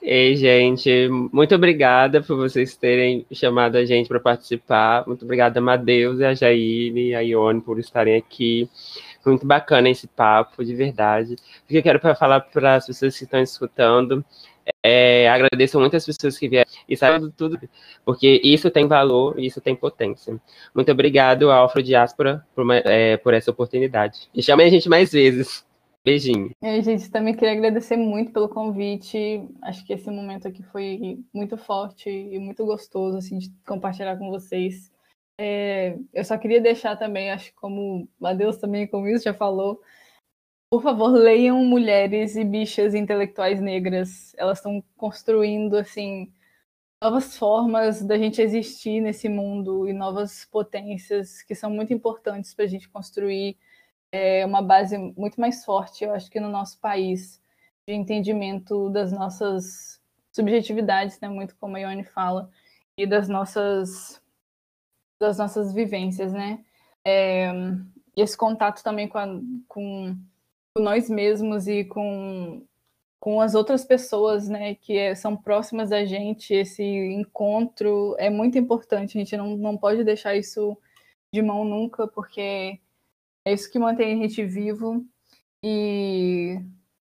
[0.00, 5.06] Ei, gente, muito obrigada por vocês terem chamado a gente para participar.
[5.06, 8.70] Muito obrigada, Madeus, a Jaine e a Ione por estarem aqui.
[9.26, 11.34] Muito bacana esse papo, de verdade.
[11.34, 14.24] O que eu quero falar para as pessoas que estão escutando
[14.82, 17.58] é, agradeço muito as pessoas que vieram e saibam tudo,
[18.04, 20.40] porque isso tem valor e isso tem potência.
[20.74, 24.28] Muito obrigado, Alfred Diáspora, por, é, por essa oportunidade.
[24.34, 25.66] E chamem a gente mais vezes.
[26.08, 26.50] Beijinho.
[26.62, 29.46] E, gente, também queria agradecer muito pelo convite.
[29.62, 34.30] Acho que esse momento aqui foi muito forte e muito gostoso assim, de compartilhar com
[34.30, 34.90] vocês.
[35.40, 39.80] É, eu só queria deixar também, acho que como Madeus também, como isso já falou,
[40.70, 44.34] por favor, leiam Mulheres e Bichas Intelectuais Negras.
[44.36, 46.32] Elas estão construindo, assim,
[47.02, 52.64] novas formas da gente existir nesse mundo e novas potências que são muito importantes para
[52.64, 53.56] a gente construir
[54.12, 57.40] é uma base muito mais forte, eu acho que no nosso país,
[57.86, 60.00] de entendimento das nossas
[60.32, 62.50] subjetividades, né, muito como a Ione fala,
[62.96, 64.22] e das nossas
[65.20, 66.64] das nossas vivências, né?
[67.04, 67.50] É,
[68.16, 69.26] esse contato também com, a,
[69.66, 70.16] com,
[70.74, 72.64] com, nós mesmos e com,
[73.18, 78.58] com as outras pessoas, né, que é, são próximas da gente, esse encontro é muito
[78.58, 80.76] importante, a gente não, não pode deixar isso
[81.32, 82.80] de mão nunca, porque
[83.48, 85.04] é isso que mantém a gente vivo.
[85.64, 86.60] E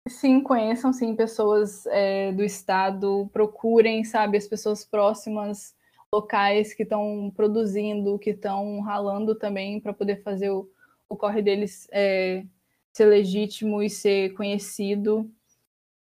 [0.09, 5.75] sim, conheçam sim pessoas é, do estado, procurem, sabe, as pessoas próximas,
[6.13, 10.69] locais que estão produzindo, que estão ralando também para poder fazer o,
[11.09, 12.45] o corre deles é,
[12.93, 15.31] ser legítimo e ser conhecido.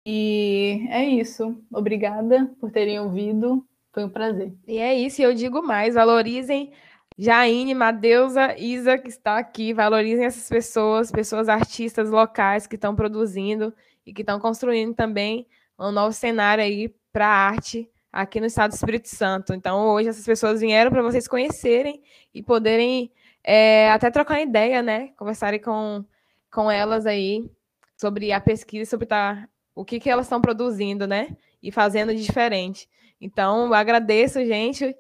[0.07, 1.57] E é isso.
[1.70, 3.66] Obrigada por terem ouvido.
[3.93, 4.53] Foi um prazer.
[4.66, 6.72] E é isso, eu digo mais, valorizem
[7.17, 13.73] Jaine, Madeusa, Isa, que está aqui, valorizem essas pessoas, pessoas artistas locais que estão produzindo
[14.05, 15.47] e que estão construindo também
[15.79, 19.55] um novo cenário aí para a arte aqui no estado do Espírito Santo.
[19.55, 22.03] Então, hoje essas pessoas vieram para vocês conhecerem
[22.33, 23.11] e poderem
[23.43, 25.09] é, até trocar ideia, né?
[25.17, 26.05] Conversarem com,
[26.51, 27.49] com elas aí
[27.97, 31.37] sobre a pesquisa, sobre tá, o que, que elas estão produzindo, né?
[31.62, 32.89] E fazendo de diferente.
[33.21, 34.97] Então, agradeço, gente.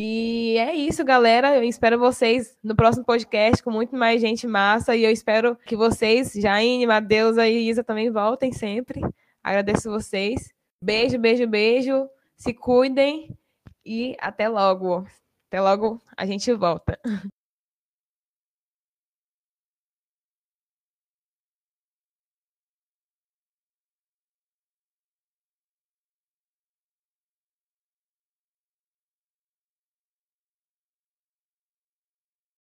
[0.00, 1.56] E é isso, galera.
[1.56, 4.94] Eu espero vocês no próximo podcast com muito mais gente massa.
[4.94, 9.00] E eu espero que vocês, Jaine, Madeusa e Isa, também voltem sempre.
[9.42, 10.54] Agradeço vocês.
[10.80, 12.08] Beijo, beijo, beijo.
[12.36, 13.36] Se cuidem
[13.84, 15.04] e até logo.
[15.48, 16.96] Até logo, a gente volta.